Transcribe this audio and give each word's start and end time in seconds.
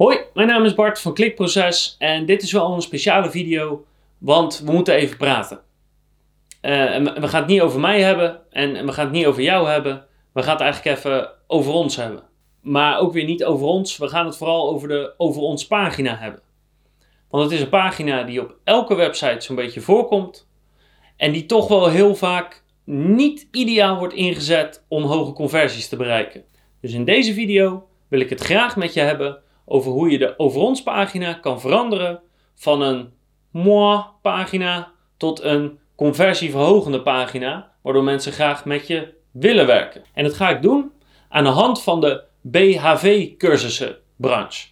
Hoi, 0.00 0.18
mijn 0.34 0.48
naam 0.48 0.64
is 0.64 0.74
Bart 0.74 1.00
van 1.00 1.14
Klikproces 1.14 1.96
en 1.98 2.26
dit 2.26 2.42
is 2.42 2.52
wel 2.52 2.74
een 2.74 2.82
speciale 2.82 3.30
video, 3.30 3.84
want 4.18 4.62
we 4.64 4.72
moeten 4.72 4.94
even 4.94 5.16
praten. 5.16 5.60
Uh, 6.62 6.96
we 7.14 7.28
gaan 7.28 7.40
het 7.40 7.50
niet 7.50 7.60
over 7.60 7.80
mij 7.80 8.00
hebben 8.00 8.40
en 8.50 8.86
we 8.86 8.92
gaan 8.92 9.04
het 9.04 9.14
niet 9.14 9.26
over 9.26 9.42
jou 9.42 9.68
hebben, 9.68 10.06
we 10.32 10.42
gaan 10.42 10.52
het 10.52 10.60
eigenlijk 10.60 10.96
even 10.98 11.30
over 11.46 11.72
ons 11.72 11.96
hebben. 11.96 12.22
Maar 12.60 12.98
ook 12.98 13.12
weer 13.12 13.24
niet 13.24 13.44
over 13.44 13.66
ons, 13.66 13.96
we 13.96 14.08
gaan 14.08 14.26
het 14.26 14.36
vooral 14.36 14.70
over 14.70 14.88
de 14.88 15.14
over 15.16 15.42
ons 15.42 15.66
pagina 15.66 16.16
hebben. 16.16 16.40
Want 17.30 17.44
het 17.44 17.52
is 17.52 17.60
een 17.60 17.68
pagina 17.68 18.22
die 18.22 18.40
op 18.40 18.56
elke 18.64 18.94
website 18.94 19.40
zo'n 19.40 19.56
beetje 19.56 19.80
voorkomt 19.80 20.48
en 21.16 21.32
die 21.32 21.46
toch 21.46 21.68
wel 21.68 21.88
heel 21.88 22.14
vaak 22.14 22.62
niet 22.84 23.48
ideaal 23.50 23.98
wordt 23.98 24.14
ingezet 24.14 24.84
om 24.88 25.02
hoge 25.02 25.32
conversies 25.32 25.88
te 25.88 25.96
bereiken. 25.96 26.44
Dus 26.80 26.92
in 26.92 27.04
deze 27.04 27.34
video 27.34 27.88
wil 28.08 28.20
ik 28.20 28.30
het 28.30 28.40
graag 28.40 28.76
met 28.76 28.94
je 28.94 29.00
hebben 29.00 29.42
over 29.70 29.92
hoe 29.92 30.10
je 30.10 30.18
de 30.18 30.34
over 30.36 30.60
ons 30.60 30.82
pagina 30.82 31.32
kan 31.32 31.60
veranderen 31.60 32.20
van 32.54 32.82
een 32.82 33.12
moi 33.50 34.02
pagina 34.22 34.92
tot 35.16 35.42
een 35.42 35.78
conversieverhogende 35.94 37.02
pagina, 37.02 37.72
waardoor 37.82 38.04
mensen 38.04 38.32
graag 38.32 38.64
met 38.64 38.86
je 38.86 39.14
willen 39.30 39.66
werken. 39.66 40.04
En 40.14 40.24
dat 40.24 40.34
ga 40.34 40.48
ik 40.48 40.62
doen 40.62 40.92
aan 41.28 41.44
de 41.44 41.50
hand 41.50 41.82
van 41.82 42.00
de 42.00 42.22
BHV 42.40 43.36
cursussen 43.36 43.96
branche. 44.16 44.68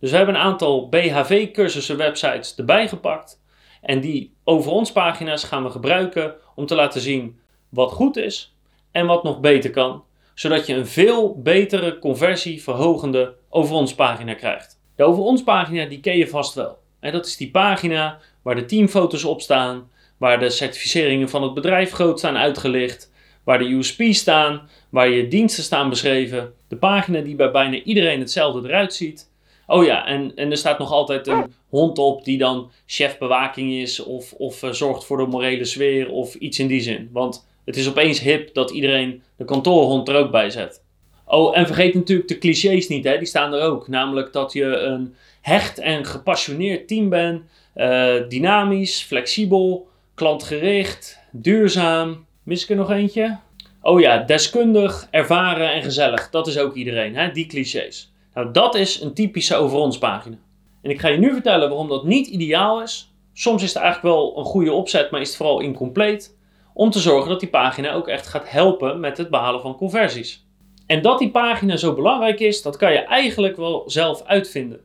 Dus 0.00 0.10
we 0.10 0.16
hebben 0.16 0.34
een 0.34 0.40
aantal 0.40 0.88
BHV 0.88 1.50
cursussen 1.50 1.96
websites 1.96 2.54
erbij 2.54 2.88
gepakt 2.88 3.42
en 3.82 4.00
die 4.00 4.34
over 4.44 4.70
ons 4.70 4.92
pagina's 4.92 5.44
gaan 5.44 5.62
we 5.62 5.70
gebruiken 5.70 6.34
om 6.54 6.66
te 6.66 6.74
laten 6.74 7.00
zien 7.00 7.40
wat 7.68 7.92
goed 7.92 8.16
is 8.16 8.56
en 8.90 9.06
wat 9.06 9.22
nog 9.22 9.40
beter 9.40 9.70
kan, 9.70 10.04
zodat 10.34 10.66
je 10.66 10.74
een 10.74 10.86
veel 10.86 11.40
betere 11.42 11.98
conversieverhogende 11.98 13.34
over 13.54 13.74
ons 13.74 13.94
pagina 13.94 14.34
krijgt. 14.34 14.80
De 14.96 15.04
over 15.04 15.22
ons 15.22 15.42
pagina 15.42 15.84
die 15.84 16.00
ken 16.00 16.16
je 16.16 16.28
vast 16.28 16.54
wel. 16.54 16.78
En 17.00 17.12
dat 17.12 17.26
is 17.26 17.36
die 17.36 17.50
pagina 17.50 18.18
waar 18.42 18.54
de 18.54 18.64
teamfoto's 18.64 19.24
op 19.24 19.40
staan, 19.40 19.90
waar 20.18 20.38
de 20.38 20.50
certificeringen 20.50 21.28
van 21.28 21.42
het 21.42 21.54
bedrijf 21.54 21.90
groot 21.92 22.18
staan 22.18 22.36
uitgelicht, 22.36 23.12
waar 23.44 23.58
de 23.58 23.64
USP's 23.64 24.18
staan, 24.18 24.68
waar 24.88 25.08
je 25.08 25.28
diensten 25.28 25.64
staan 25.64 25.88
beschreven. 25.88 26.52
De 26.68 26.76
pagina 26.76 27.20
die 27.20 27.34
bij 27.34 27.50
bijna 27.50 27.76
iedereen 27.76 28.20
hetzelfde 28.20 28.68
eruit 28.68 28.94
ziet. 28.94 29.30
Oh 29.66 29.84
ja, 29.84 30.06
en, 30.06 30.32
en 30.34 30.50
er 30.50 30.56
staat 30.56 30.78
nog 30.78 30.92
altijd 30.92 31.26
een 31.26 31.54
hond 31.68 31.98
op 31.98 32.24
die 32.24 32.38
dan 32.38 32.70
chef 32.86 33.18
bewaking 33.18 33.72
is 33.72 34.02
of, 34.02 34.32
of 34.32 34.62
uh, 34.62 34.70
zorgt 34.70 35.04
voor 35.04 35.16
de 35.16 35.26
morele 35.26 35.64
sfeer 35.64 36.10
of 36.10 36.34
iets 36.34 36.58
in 36.58 36.66
die 36.66 36.80
zin. 36.80 37.08
Want 37.12 37.46
het 37.64 37.76
is 37.76 37.88
opeens 37.88 38.20
hip 38.20 38.54
dat 38.54 38.70
iedereen 38.70 39.22
de 39.36 39.44
kantoorhond 39.44 40.08
er 40.08 40.16
ook 40.16 40.30
bij 40.30 40.50
zet. 40.50 40.83
Oh, 41.26 41.58
en 41.58 41.66
vergeet 41.66 41.94
natuurlijk 41.94 42.28
de 42.28 42.38
clichés 42.38 42.88
niet, 42.88 43.04
hè? 43.04 43.18
die 43.18 43.26
staan 43.26 43.52
er 43.52 43.62
ook. 43.62 43.88
Namelijk 43.88 44.32
dat 44.32 44.52
je 44.52 44.64
een 44.64 45.14
hecht 45.40 45.78
en 45.78 46.04
gepassioneerd 46.04 46.88
team 46.88 47.08
bent, 47.08 47.42
uh, 47.76 48.14
dynamisch, 48.28 49.02
flexibel, 49.02 49.88
klantgericht, 50.14 51.18
duurzaam. 51.32 52.26
Mis 52.42 52.62
ik 52.62 52.70
er 52.70 52.76
nog 52.76 52.90
eentje? 52.90 53.38
Oh 53.82 54.00
ja, 54.00 54.18
deskundig, 54.18 55.08
ervaren 55.10 55.72
en 55.72 55.82
gezellig. 55.82 56.30
Dat 56.30 56.46
is 56.46 56.58
ook 56.58 56.74
iedereen, 56.74 57.16
hè? 57.16 57.30
die 57.30 57.46
clichés. 57.46 58.12
Nou, 58.34 58.52
dat 58.52 58.74
is 58.74 59.00
een 59.00 59.14
typische 59.14 59.56
over 59.56 59.78
ons 59.78 59.98
pagina. 59.98 60.36
En 60.82 60.90
ik 60.90 61.00
ga 61.00 61.08
je 61.08 61.18
nu 61.18 61.32
vertellen 61.32 61.68
waarom 61.68 61.88
dat 61.88 62.04
niet 62.04 62.26
ideaal 62.26 62.82
is. 62.82 63.12
Soms 63.32 63.62
is 63.62 63.74
het 63.74 63.82
eigenlijk 63.82 64.14
wel 64.14 64.38
een 64.38 64.44
goede 64.44 64.72
opzet, 64.72 65.10
maar 65.10 65.20
is 65.20 65.28
het 65.28 65.36
vooral 65.36 65.60
incompleet. 65.60 66.36
Om 66.74 66.90
te 66.90 66.98
zorgen 66.98 67.28
dat 67.28 67.40
die 67.40 67.48
pagina 67.48 67.92
ook 67.92 68.08
echt 68.08 68.26
gaat 68.26 68.50
helpen 68.50 69.00
met 69.00 69.18
het 69.18 69.30
behalen 69.30 69.60
van 69.60 69.76
conversies. 69.76 70.43
En 70.86 71.02
dat 71.02 71.18
die 71.18 71.30
pagina 71.30 71.76
zo 71.76 71.94
belangrijk 71.94 72.40
is, 72.40 72.62
dat 72.62 72.76
kan 72.76 72.92
je 72.92 72.98
eigenlijk 72.98 73.56
wel 73.56 73.82
zelf 73.86 74.22
uitvinden. 74.22 74.80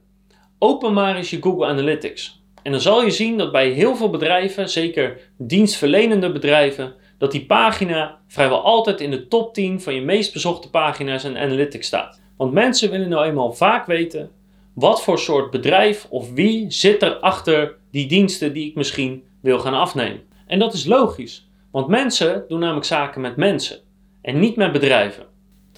Open 0.59 0.94
maar 0.94 1.16
eens 1.16 1.30
je 1.30 1.42
Google 1.42 1.66
Analytics. 1.66 2.42
En 2.64 2.72
dan 2.72 2.81
zal 2.81 3.03
je 3.03 3.11
zien 3.11 3.38
dat 3.38 3.52
bij 3.52 3.69
heel 3.69 3.95
veel 3.95 4.09
bedrijven, 4.09 4.70
zeker 4.70 5.20
dienstverlenende 5.38 6.31
bedrijven, 6.31 6.94
dat 7.17 7.31
die 7.31 7.45
pagina 7.45 8.20
vrijwel 8.27 8.61
altijd 8.61 9.02
in 9.02 9.11
de 9.11 9.27
top 9.27 9.54
10 9.54 9.82
van 9.82 9.93
je 9.93 10.02
meest 10.02 10.33
bezochte 10.33 10.70
pagina's 10.70 11.23
en 11.23 11.37
analytics 11.37 11.87
staat. 11.87 12.21
Want 12.37 12.54
mensen 12.54 12.92
willen 12.92 13.10
nou 13.10 13.26
eenmaal 13.26 13.54
vaak 13.54 13.86
weten 13.86 14.31
wat 14.73 15.04
voor 15.04 15.20
soort 15.20 15.52
bedrijf 15.52 16.08
of 16.10 16.33
wie 16.33 16.71
zit 16.71 17.02
er 17.02 17.16
achter 17.16 17.76
die 17.92 18.08
diensten 18.08 18.54
die 18.54 18.70
ik 18.70 18.76
misschien 18.76 19.23
wil 19.42 19.60
gaan 19.60 19.73
afnemen. 19.73 20.21
En 20.48 20.60
dat 20.60 20.73
is 20.73 20.86
logisch, 20.86 21.49
want 21.71 21.87
mensen 21.87 22.45
doen 22.48 22.60
namelijk 22.60 22.86
zaken 22.86 23.21
met 23.21 23.36
mensen 23.36 23.80
en 24.21 24.39
niet 24.39 24.55
met 24.55 24.71
bedrijven 24.71 25.29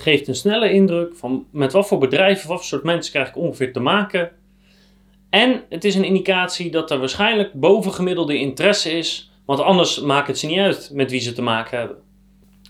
geeft 0.02 0.28
een 0.28 0.36
snelle 0.36 0.72
indruk 0.72 1.16
van 1.16 1.46
met 1.52 1.72
wat 1.72 1.88
voor 1.88 1.98
bedrijven, 1.98 2.48
wat 2.48 2.58
voor 2.58 2.66
soort 2.66 2.84
mensen 2.84 3.12
krijg 3.12 3.28
ik 3.28 3.38
ongeveer 3.38 3.74
te 3.74 3.80
maken. 3.80 4.32
En 5.30 5.64
het 5.70 5.84
is 5.84 5.96
een 5.96 6.04
indicatie 6.04 6.72
dat 6.72 6.92
er 6.92 7.00
waarschijnlijk 7.00 7.54
bovengemiddelde 7.54 8.38
interesse 8.38 8.92
is, 8.92 9.32
want 9.46 9.60
anders 9.60 10.00
maakt 10.00 10.28
het 10.28 10.40
ze 10.40 10.46
niet 10.46 10.60
uit 10.60 10.90
met 10.94 11.12
wie 11.12 11.20
ze 11.20 11.34
te 11.34 11.42
maken 11.42 11.78
hebben. 11.78 11.98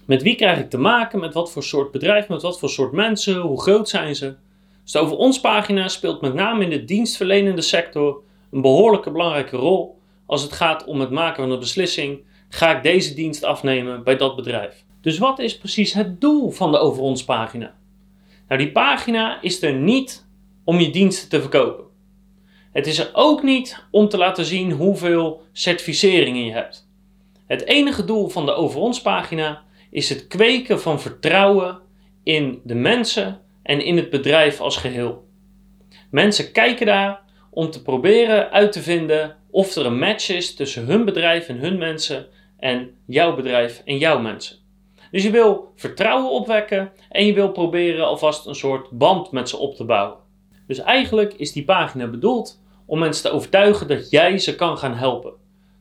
Met 0.05 0.21
wie 0.21 0.35
krijg 0.35 0.59
ik 0.59 0.69
te 0.69 0.77
maken, 0.77 1.19
met 1.19 1.33
wat 1.33 1.51
voor 1.51 1.63
soort 1.63 1.91
bedrijf, 1.91 2.27
met 2.27 2.41
wat 2.41 2.59
voor 2.59 2.69
soort 2.69 2.91
mensen, 2.91 3.39
hoe 3.39 3.61
groot 3.61 3.89
zijn 3.89 4.15
ze. 4.15 4.35
Dus 4.83 4.91
de 4.91 4.99
over 4.99 5.17
ons 5.17 5.39
pagina 5.39 5.87
speelt 5.87 6.21
met 6.21 6.33
name 6.33 6.63
in 6.63 6.69
de 6.69 6.85
dienstverlenende 6.85 7.61
sector 7.61 8.21
een 8.51 8.61
behoorlijke 8.61 9.11
belangrijke 9.11 9.57
rol 9.57 9.99
als 10.25 10.41
het 10.41 10.51
gaat 10.51 10.85
om 10.85 10.99
het 10.99 11.09
maken 11.09 11.43
van 11.43 11.51
een 11.51 11.59
beslissing. 11.59 12.19
Ga 12.49 12.75
ik 12.75 12.83
deze 12.83 13.13
dienst 13.13 13.43
afnemen 13.43 14.03
bij 14.03 14.15
dat 14.15 14.35
bedrijf? 14.35 14.83
Dus 15.01 15.17
wat 15.17 15.39
is 15.39 15.57
precies 15.57 15.93
het 15.93 16.21
doel 16.21 16.49
van 16.49 16.71
de 16.71 16.77
Over 16.77 17.01
ons 17.01 17.23
pagina? 17.23 17.75
Nou, 18.47 18.61
die 18.63 18.71
pagina 18.71 19.41
is 19.41 19.61
er 19.61 19.73
niet 19.73 20.25
om 20.63 20.79
je 20.79 20.89
diensten 20.89 21.29
te 21.29 21.41
verkopen. 21.41 21.85
Het 22.71 22.87
is 22.87 22.99
er 22.99 23.09
ook 23.13 23.43
niet 23.43 23.83
om 23.91 24.09
te 24.09 24.17
laten 24.17 24.45
zien 24.45 24.71
hoeveel 24.71 25.41
certificeringen 25.51 26.45
je 26.45 26.51
hebt. 26.51 26.89
Het 27.47 27.65
enige 27.65 28.05
doel 28.05 28.27
van 28.27 28.45
de 28.45 28.53
Over 28.53 28.79
ons 28.79 29.01
pagina 29.01 29.63
is 29.89 30.09
het 30.09 30.27
kweken 30.27 30.81
van 30.81 31.01
vertrouwen 31.01 31.79
in 32.23 32.61
de 32.63 32.75
mensen 32.75 33.41
en 33.63 33.85
in 33.85 33.97
het 33.97 34.09
bedrijf 34.09 34.59
als 34.59 34.77
geheel. 34.77 35.27
Mensen 36.09 36.51
kijken 36.51 36.85
daar 36.85 37.21
om 37.49 37.69
te 37.69 37.81
proberen 37.81 38.51
uit 38.51 38.71
te 38.71 38.81
vinden 38.81 39.37
of 39.49 39.75
er 39.75 39.85
een 39.85 39.99
match 39.99 40.29
is 40.29 40.55
tussen 40.55 40.85
hun 40.85 41.05
bedrijf 41.05 41.47
en 41.47 41.57
hun 41.57 41.77
mensen 41.77 42.27
en 42.59 42.95
jouw 43.05 43.35
bedrijf 43.35 43.81
en 43.85 43.97
jouw 43.97 44.19
mensen. 44.19 44.60
Dus 45.11 45.23
je 45.23 45.31
wil 45.31 45.71
vertrouwen 45.75 46.31
opwekken 46.31 46.91
en 47.09 47.25
je 47.25 47.33
wil 47.33 47.51
proberen 47.51 48.05
alvast 48.05 48.45
een 48.45 48.55
soort 48.55 48.89
band 48.89 49.31
met 49.31 49.49
ze 49.49 49.57
op 49.57 49.75
te 49.75 49.83
bouwen. 49.83 50.17
Dus 50.67 50.79
eigenlijk 50.79 51.33
is 51.33 51.51
die 51.51 51.63
pagina 51.63 52.07
bedoeld 52.07 52.61
om 52.85 52.99
mensen 52.99 53.23
te 53.23 53.31
overtuigen 53.31 53.87
dat 53.87 54.09
jij 54.09 54.37
ze 54.37 54.55
kan 54.55 54.77
gaan 54.77 54.95
helpen. 54.95 55.33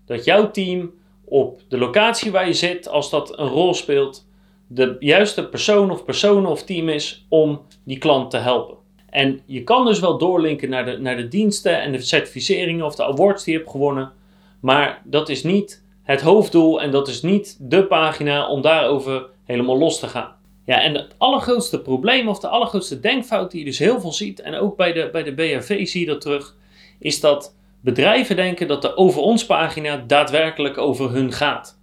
Dat 0.07 0.25
jouw 0.25 0.51
team 0.51 0.91
op 1.25 1.61
de 1.69 1.79
locatie 1.79 2.31
waar 2.31 2.47
je 2.47 2.53
zit, 2.53 2.89
als 2.89 3.11
dat 3.11 3.39
een 3.39 3.49
rol 3.49 3.75
speelt, 3.75 4.29
de 4.67 4.97
juiste 4.99 5.49
persoon 5.49 5.91
of 5.91 6.05
personen 6.05 6.51
of 6.51 6.63
team 6.63 6.89
is 6.89 7.27
om 7.29 7.61
die 7.85 7.99
klant 7.99 8.31
te 8.31 8.37
helpen. 8.37 8.77
En 9.11 9.41
je 9.47 9.65
kan 9.65 9.87
dus 9.87 10.01
wel 10.01 10.19
doorlinken 10.19 10.71
naar 10.71 10.85
de, 10.85 10.99
naar 10.99 11.17
de 11.17 11.29
diensten 11.29 11.81
en 11.81 11.93
de 11.93 12.01
certificeringen 12.01 12.85
of 12.85 12.95
de 12.95 13.05
awards 13.05 13.45
die 13.45 13.53
je 13.53 13.59
hebt 13.59 13.71
gewonnen. 13.71 14.13
Maar 14.61 15.03
dat 15.05 15.29
is 15.29 15.43
niet 15.43 15.85
het 16.03 16.21
hoofddoel 16.21 16.83
en 16.83 16.91
dat 16.91 17.09
is 17.09 17.23
niet 17.23 17.57
de 17.61 17.87
pagina 17.87 18.49
om 18.49 18.61
daarover 18.61 19.27
helemaal 19.45 19.79
los 19.79 19.99
te 19.99 20.07
gaan. 20.07 20.37
Ja, 20.65 20.83
en 20.83 20.95
het 20.95 21.15
allergrootste 21.19 21.81
probleem 21.81 22.29
of 22.29 22.39
de 22.39 22.49
allergrootste 22.49 23.01
denkfout 23.01 23.51
die 23.51 23.61
je 23.61 23.67
dus 23.67 23.79
heel 23.79 24.01
veel 24.01 24.13
ziet, 24.13 24.41
en 24.41 24.55
ook 24.55 24.77
bij 24.77 24.93
de, 24.93 25.09
bij 25.13 25.23
de 25.23 25.85
zie 25.87 26.01
je 26.01 26.07
dat 26.07 26.21
terug, 26.21 26.57
is 26.99 27.21
dat 27.21 27.57
bedrijven 27.81 28.37
denken 28.37 28.69
dat 28.69 28.83
de 28.83 28.97
over 28.97 29.23
ons 29.23 29.47
pagina 29.47 30.05
daadwerkelijk 30.07 30.79
over 30.79 31.11
hun 31.11 31.33
gaat. 31.33 31.79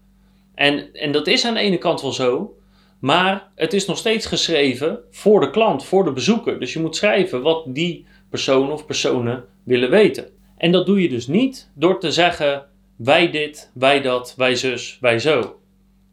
En, 0.56 0.94
en 0.94 1.12
dat 1.12 1.28
is 1.28 1.46
aan 1.46 1.54
de 1.54 1.60
ene 1.60 1.78
kant 1.78 2.02
wel 2.02 2.12
zo, 2.12 2.58
maar 3.00 3.52
het 3.56 3.74
is 3.74 3.86
nog 3.86 3.98
steeds 3.98 4.26
geschreven 4.26 5.00
voor 5.10 5.40
de 5.40 5.50
klant, 5.50 5.86
voor 5.86 6.04
de 6.04 6.12
bezoeker. 6.12 6.60
Dus 6.60 6.74
je 6.74 6.80
moet 6.80 6.96
schrijven 6.96 7.42
wat 7.42 7.64
die 7.68 8.06
persoon 8.30 8.72
of 8.72 8.86
personen 8.86 9.46
willen 9.64 9.90
weten. 9.90 10.30
En 10.58 10.72
dat 10.72 10.86
doe 10.86 11.02
je 11.02 11.10
dus 11.10 11.28
niet 11.28 11.72
door 11.74 12.00
te 12.00 12.12
zeggen 12.12 12.66
wij 12.98 13.32
dit, 13.32 13.72
wij 13.74 14.02
dat, 14.02 14.34
wij 14.38 14.56
zus, 14.56 14.98
wij 15.02 15.20
zo. 15.20 15.60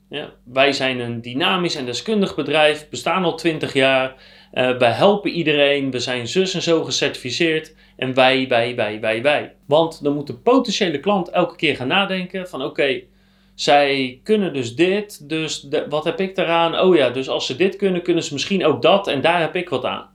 Ja, 0.09 0.33
wij 0.45 0.73
zijn 0.73 1.01
een 1.01 1.21
dynamisch 1.21 1.75
en 1.75 1.85
deskundig 1.85 2.35
bedrijf, 2.35 2.89
bestaan 2.89 3.25
al 3.25 3.37
20 3.37 3.73
jaar. 3.73 4.15
Uh, 4.53 4.79
wij 4.79 4.91
helpen 4.91 5.31
iedereen, 5.31 5.91
we 5.91 5.99
zijn 5.99 6.29
zus 6.29 6.55
en 6.55 6.63
zo 6.63 6.85
gecertificeerd. 6.85 7.75
En 7.97 8.15
wij, 8.15 8.49
wij, 8.49 8.75
wij, 8.75 9.01
wij, 9.01 9.23
wij. 9.23 9.55
Want 9.67 10.03
dan 10.03 10.15
moet 10.15 10.27
de 10.27 10.37
potentiële 10.37 11.01
klant 11.01 11.29
elke 11.29 11.57
keer 11.57 11.77
gaan 11.77 11.89
nadenken 11.89 12.49
van 12.49 12.63
oké, 12.63 13.03
zij 13.55 14.21
kunnen 14.23 14.53
dus 14.53 14.75
dit, 14.75 15.29
dus 15.29 15.69
wat 15.89 16.05
heb 16.05 16.21
ik 16.21 16.35
daaraan? 16.35 16.79
Oh 16.81 16.97
ja, 16.97 17.11
dus 17.11 17.29
als 17.29 17.47
ze 17.47 17.57
dit 17.57 17.77
kunnen, 17.77 18.03
kunnen 18.03 18.25
ze 18.25 18.33
misschien 18.33 18.65
ook 18.65 18.83
dat 18.83 19.09
en 19.09 19.21
daar 19.21 19.41
heb 19.41 19.57
ik 19.57 19.69
wat 19.69 19.85
aan. 19.85 20.09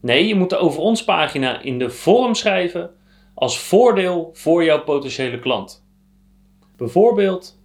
Nee, 0.00 0.26
je 0.26 0.34
moet 0.34 0.50
de 0.50 0.56
over 0.56 0.80
ons 0.80 1.04
pagina 1.04 1.62
in 1.62 1.78
de 1.78 1.90
vorm 1.90 2.34
schrijven 2.34 2.90
als 3.34 3.58
voordeel 3.58 4.30
voor 4.32 4.64
jouw 4.64 4.82
potentiële 4.82 5.38
klant. 5.38 5.88
Bijvoorbeeld, 6.80 7.58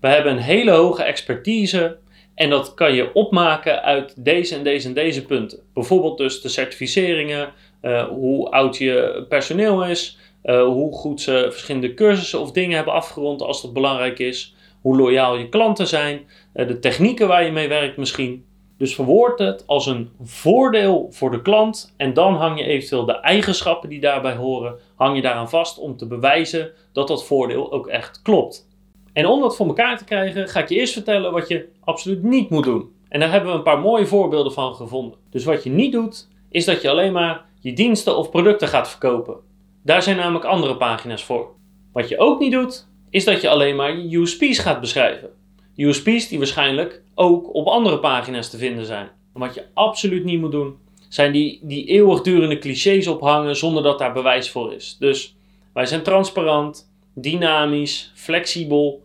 we 0.00 0.08
hebben 0.08 0.32
een 0.32 0.38
hele 0.38 0.70
hoge 0.70 1.02
expertise 1.02 1.96
en 2.34 2.50
dat 2.50 2.74
kan 2.74 2.94
je 2.94 3.14
opmaken 3.14 3.82
uit 3.82 4.24
deze 4.24 4.54
en 4.54 4.62
deze 4.62 4.88
en 4.88 4.94
deze 4.94 5.24
punten. 5.24 5.58
Bijvoorbeeld 5.74 6.18
dus 6.18 6.40
de 6.40 6.48
certificeringen, 6.48 7.52
uh, 7.82 8.08
hoe 8.08 8.50
oud 8.50 8.76
je 8.76 9.24
personeel 9.28 9.84
is, 9.84 10.18
uh, 10.44 10.64
hoe 10.64 10.92
goed 10.92 11.20
ze 11.20 11.48
verschillende 11.50 11.94
cursussen 11.94 12.40
of 12.40 12.52
dingen 12.52 12.76
hebben 12.76 12.94
afgerond 12.94 13.42
als 13.42 13.62
dat 13.62 13.72
belangrijk 13.72 14.18
is, 14.18 14.54
hoe 14.80 14.96
loyaal 14.96 15.36
je 15.36 15.48
klanten 15.48 15.86
zijn, 15.86 16.20
uh, 16.54 16.68
de 16.68 16.78
technieken 16.78 17.28
waar 17.28 17.44
je 17.44 17.52
mee 17.52 17.68
werkt 17.68 17.96
misschien. 17.96 18.44
Dus 18.82 18.94
verwoord 18.94 19.38
het 19.38 19.66
als 19.66 19.86
een 19.86 20.10
voordeel 20.22 21.08
voor 21.10 21.30
de 21.30 21.42
klant 21.42 21.94
en 21.96 22.14
dan 22.14 22.34
hang 22.34 22.58
je 22.58 22.64
eventueel 22.64 23.04
de 23.04 23.20
eigenschappen 23.20 23.88
die 23.88 24.00
daarbij 24.00 24.34
horen, 24.34 24.78
hang 24.96 25.16
je 25.16 25.22
daaraan 25.22 25.48
vast 25.48 25.78
om 25.78 25.96
te 25.96 26.06
bewijzen 26.06 26.70
dat 26.92 27.08
dat 27.08 27.24
voordeel 27.24 27.72
ook 27.72 27.86
echt 27.86 28.22
klopt. 28.22 28.68
En 29.12 29.26
om 29.26 29.40
dat 29.40 29.56
voor 29.56 29.66
elkaar 29.66 29.98
te 29.98 30.04
krijgen, 30.04 30.48
ga 30.48 30.60
ik 30.60 30.68
je 30.68 30.74
eerst 30.74 30.92
vertellen 30.92 31.32
wat 31.32 31.48
je 31.48 31.68
absoluut 31.80 32.22
niet 32.22 32.50
moet 32.50 32.64
doen. 32.64 32.92
En 33.08 33.20
daar 33.20 33.30
hebben 33.30 33.50
we 33.50 33.56
een 33.56 33.62
paar 33.62 33.80
mooie 33.80 34.06
voorbeelden 34.06 34.52
van 34.52 34.74
gevonden. 34.74 35.18
Dus 35.30 35.44
wat 35.44 35.62
je 35.62 35.70
niet 35.70 35.92
doet, 35.92 36.28
is 36.50 36.64
dat 36.64 36.82
je 36.82 36.90
alleen 36.90 37.12
maar 37.12 37.44
je 37.60 37.72
diensten 37.72 38.16
of 38.16 38.30
producten 38.30 38.68
gaat 38.68 38.90
verkopen. 38.90 39.36
Daar 39.84 40.02
zijn 40.02 40.16
namelijk 40.16 40.44
andere 40.44 40.76
pagina's 40.76 41.24
voor. 41.24 41.54
Wat 41.92 42.08
je 42.08 42.18
ook 42.18 42.40
niet 42.40 42.52
doet, 42.52 42.88
is 43.10 43.24
dat 43.24 43.40
je 43.40 43.48
alleen 43.48 43.76
maar 43.76 43.96
je 43.96 44.18
USP's 44.18 44.58
gaat 44.58 44.80
beschrijven. 44.80 45.30
USP's 45.76 46.28
die 46.28 46.38
waarschijnlijk 46.38 47.01
ook 47.14 47.54
op 47.54 47.66
andere 47.66 47.98
pagina's 47.98 48.50
te 48.50 48.58
vinden 48.58 48.86
zijn. 48.86 49.08
Wat 49.32 49.54
je 49.54 49.64
absoluut 49.74 50.24
niet 50.24 50.40
moet 50.40 50.52
doen, 50.52 50.76
zijn 51.08 51.32
die, 51.32 51.60
die 51.62 51.84
eeuwigdurende 51.84 52.58
clichés 52.58 53.06
ophangen 53.06 53.56
zonder 53.56 53.82
dat 53.82 53.98
daar 53.98 54.12
bewijs 54.12 54.50
voor 54.50 54.72
is. 54.72 54.96
Dus 54.98 55.36
wij 55.72 55.86
zijn 55.86 56.02
transparant, 56.02 56.90
dynamisch, 57.14 58.12
flexibel, 58.14 59.02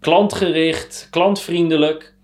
klantgericht, 0.00 1.08
klantvriendelijk. 1.10 2.14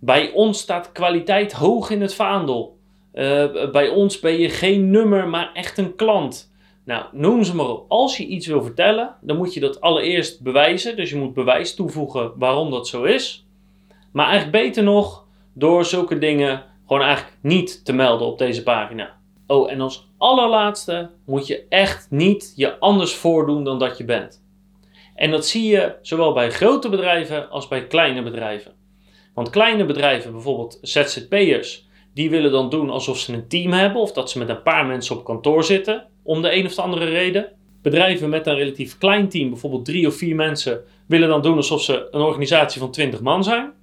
Bij 0.00 0.30
ons 0.30 0.58
staat 0.58 0.92
kwaliteit 0.92 1.52
hoog 1.52 1.90
in 1.90 2.00
het 2.00 2.14
vaandel. 2.14 2.76
Uh, 3.14 3.70
bij 3.70 3.88
ons 3.88 4.20
ben 4.20 4.38
je 4.38 4.48
geen 4.48 4.90
nummer, 4.90 5.28
maar 5.28 5.50
echt 5.52 5.78
een 5.78 5.94
klant. 5.94 6.52
Nou, 6.84 7.04
noem 7.12 7.44
ze 7.44 7.54
maar 7.54 7.68
op. 7.68 7.84
Als 7.88 8.16
je 8.16 8.26
iets 8.26 8.46
wil 8.46 8.62
vertellen, 8.62 9.16
dan 9.20 9.36
moet 9.36 9.54
je 9.54 9.60
dat 9.60 9.80
allereerst 9.80 10.42
bewijzen. 10.42 10.96
Dus 10.96 11.10
je 11.10 11.16
moet 11.16 11.34
bewijs 11.34 11.74
toevoegen 11.74 12.32
waarom 12.36 12.70
dat 12.70 12.88
zo 12.88 13.02
is. 13.02 13.43
Maar 14.14 14.26
eigenlijk 14.26 14.64
beter 14.64 14.82
nog 14.82 15.26
door 15.54 15.84
zulke 15.84 16.18
dingen 16.18 16.64
gewoon 16.86 17.02
eigenlijk 17.02 17.36
niet 17.42 17.84
te 17.84 17.92
melden 17.92 18.26
op 18.26 18.38
deze 18.38 18.62
pagina. 18.62 19.16
Oh, 19.46 19.70
en 19.70 19.80
als 19.80 20.08
allerlaatste 20.18 21.10
moet 21.26 21.46
je 21.46 21.66
echt 21.68 22.06
niet 22.10 22.52
je 22.56 22.78
anders 22.78 23.14
voordoen 23.14 23.64
dan 23.64 23.78
dat 23.78 23.98
je 23.98 24.04
bent. 24.04 24.44
En 25.14 25.30
dat 25.30 25.46
zie 25.46 25.68
je 25.70 25.94
zowel 26.02 26.32
bij 26.32 26.50
grote 26.50 26.88
bedrijven 26.88 27.50
als 27.50 27.68
bij 27.68 27.86
kleine 27.86 28.22
bedrijven. 28.22 28.72
Want 29.34 29.50
kleine 29.50 29.84
bedrijven, 29.84 30.32
bijvoorbeeld 30.32 30.78
ZZP'ers, 30.82 31.88
die 32.12 32.30
willen 32.30 32.52
dan 32.52 32.70
doen 32.70 32.90
alsof 32.90 33.18
ze 33.18 33.32
een 33.32 33.48
team 33.48 33.72
hebben 33.72 34.00
of 34.00 34.12
dat 34.12 34.30
ze 34.30 34.38
met 34.38 34.48
een 34.48 34.62
paar 34.62 34.86
mensen 34.86 35.16
op 35.16 35.24
kantoor 35.24 35.64
zitten, 35.64 36.06
om 36.22 36.42
de 36.42 36.54
een 36.54 36.66
of 36.66 36.78
andere 36.78 37.04
reden. 37.04 37.52
Bedrijven 37.82 38.28
met 38.28 38.46
een 38.46 38.56
relatief 38.56 38.98
klein 38.98 39.28
team, 39.28 39.48
bijvoorbeeld 39.48 39.84
drie 39.84 40.06
of 40.06 40.14
vier 40.14 40.34
mensen, 40.34 40.84
willen 41.06 41.28
dan 41.28 41.42
doen 41.42 41.56
alsof 41.56 41.82
ze 41.82 42.08
een 42.10 42.20
organisatie 42.20 42.80
van 42.80 42.90
20 42.90 43.20
man 43.20 43.44
zijn. 43.44 43.82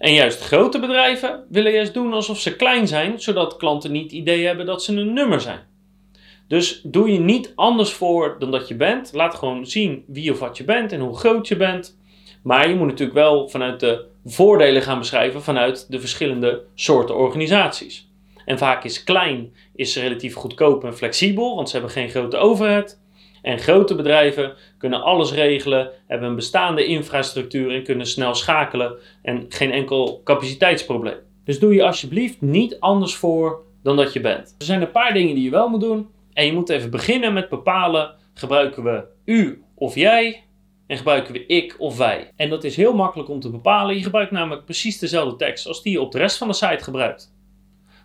En 0.00 0.14
juist 0.14 0.40
grote 0.40 0.80
bedrijven 0.80 1.44
willen 1.48 1.72
juist 1.72 1.94
doen 1.94 2.12
alsof 2.12 2.38
ze 2.38 2.56
klein 2.56 2.88
zijn, 2.88 3.20
zodat 3.20 3.56
klanten 3.56 3.92
niet 3.92 4.12
idee 4.12 4.46
hebben 4.46 4.66
dat 4.66 4.82
ze 4.82 4.92
een 4.92 5.12
nummer 5.12 5.40
zijn. 5.40 5.60
Dus 6.48 6.80
doe 6.82 7.12
je 7.12 7.18
niet 7.18 7.52
anders 7.54 7.92
voor 7.92 8.36
dan 8.38 8.50
dat 8.50 8.68
je 8.68 8.74
bent. 8.74 9.12
Laat 9.12 9.34
gewoon 9.34 9.66
zien 9.66 10.04
wie 10.06 10.32
of 10.32 10.38
wat 10.38 10.56
je 10.56 10.64
bent 10.64 10.92
en 10.92 11.00
hoe 11.00 11.16
groot 11.16 11.48
je 11.48 11.56
bent. 11.56 11.98
Maar 12.42 12.68
je 12.68 12.74
moet 12.74 12.86
natuurlijk 12.86 13.18
wel 13.18 13.48
vanuit 13.48 13.80
de 13.80 14.04
voordelen 14.24 14.82
gaan 14.82 14.98
beschrijven 14.98 15.42
vanuit 15.42 15.86
de 15.90 16.00
verschillende 16.00 16.62
soorten 16.74 17.16
organisaties. 17.16 18.08
En 18.44 18.58
vaak 18.58 18.84
is 18.84 19.04
klein 19.04 19.54
is 19.74 19.96
relatief 19.96 20.34
goedkoop 20.34 20.84
en 20.84 20.96
flexibel, 20.96 21.54
want 21.54 21.68
ze 21.68 21.76
hebben 21.76 21.92
geen 21.94 22.10
grote 22.10 22.36
overheid. 22.36 23.00
En 23.42 23.58
grote 23.58 23.94
bedrijven 23.94 24.52
kunnen 24.78 25.02
alles 25.02 25.32
regelen, 25.32 25.90
hebben 26.06 26.28
een 26.28 26.34
bestaande 26.34 26.84
infrastructuur 26.84 27.74
en 27.74 27.84
kunnen 27.84 28.06
snel 28.06 28.34
schakelen 28.34 28.96
en 29.22 29.46
geen 29.48 29.72
enkel 29.72 30.20
capaciteitsprobleem. 30.24 31.18
Dus 31.44 31.58
doe 31.58 31.74
je 31.74 31.84
alsjeblieft 31.84 32.40
niet 32.40 32.80
anders 32.80 33.14
voor 33.14 33.62
dan 33.82 33.96
dat 33.96 34.12
je 34.12 34.20
bent. 34.20 34.54
Er 34.58 34.64
zijn 34.64 34.80
een 34.80 34.90
paar 34.90 35.12
dingen 35.12 35.34
die 35.34 35.44
je 35.44 35.50
wel 35.50 35.68
moet 35.68 35.80
doen. 35.80 36.08
En 36.32 36.46
je 36.46 36.52
moet 36.52 36.68
even 36.68 36.90
beginnen 36.90 37.32
met 37.32 37.48
bepalen: 37.48 38.14
gebruiken 38.34 38.82
we 38.82 39.04
u 39.24 39.62
of 39.74 39.94
jij? 39.94 40.44
En 40.86 40.96
gebruiken 40.96 41.32
we 41.32 41.46
ik 41.46 41.74
of 41.78 41.96
wij? 41.96 42.32
En 42.36 42.48
dat 42.48 42.64
is 42.64 42.76
heel 42.76 42.94
makkelijk 42.94 43.28
om 43.28 43.40
te 43.40 43.50
bepalen. 43.50 43.96
Je 43.96 44.02
gebruikt 44.02 44.30
namelijk 44.30 44.64
precies 44.64 44.98
dezelfde 44.98 45.36
tekst 45.36 45.66
als 45.66 45.82
die 45.82 45.92
je 45.92 46.00
op 46.00 46.12
de 46.12 46.18
rest 46.18 46.36
van 46.36 46.48
de 46.48 46.54
site 46.54 46.84
gebruikt. 46.84 47.29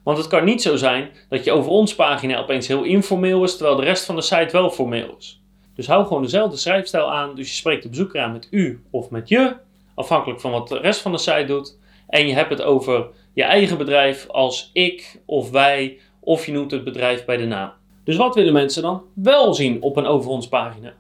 Want 0.06 0.18
het 0.18 0.28
kan 0.28 0.44
niet 0.44 0.62
zo 0.62 0.76
zijn 0.76 1.10
dat 1.30 1.44
je 1.44 1.52
over 1.52 1.72
ons 1.72 1.96
pagina 1.96 2.40
opeens 2.40 2.68
heel 2.68 2.84
informeel 2.84 3.44
is, 3.44 3.58
terwijl 3.58 3.78
de 3.78 3.84
rest 3.84 4.06
van 4.06 4.16
de 4.16 4.22
site 4.22 4.50
wel 4.52 4.70
formeel 4.70 5.16
is. 5.18 5.42
Dus 5.76 5.88
hou 5.88 6.06
gewoon 6.06 6.22
dezelfde 6.22 6.58
schrijfstijl 6.58 7.12
aan. 7.12 7.36
Dus 7.36 7.50
je 7.50 7.56
spreekt 7.56 7.84
de 7.84 7.90
bezoeker 7.90 8.22
aan 8.22 8.32
met 8.32 8.48
u 8.52 8.84
of 8.92 9.10
met 9.10 9.30
je, 9.30 9.56
afhankelijk 9.96 10.40
van 10.42 10.52
wat 10.52 10.68
de 10.68 10.78
rest 10.78 11.02
van 11.02 11.12
de 11.12 11.18
site 11.18 11.46
doet. 11.46 11.78
En 12.08 12.28
je 12.28 12.34
hebt 12.34 12.50
het 12.50 12.62
over 12.62 13.08
je 13.34 13.44
eigen 13.44 13.78
bedrijf 13.78 14.28
als 14.28 14.70
ik 14.74 15.22
of 15.26 15.52
wij, 15.52 16.00
of 16.20 16.46
je 16.46 16.52
noemt 16.52 16.72
het 16.72 16.84
bedrijf 16.84 17.26
bij 17.26 17.38
de 17.38 17.46
naam. 17.46 17.72
Dus 18.04 18.16
wat 18.16 18.36
willen 18.36 18.54
mensen 18.54 18.82
dan 18.82 19.04
wel 19.14 19.54
zien 19.54 19.82
op 19.82 19.98
een 19.98 20.06
over 20.06 20.30
ons 20.30 20.48
pagina? 20.48 20.94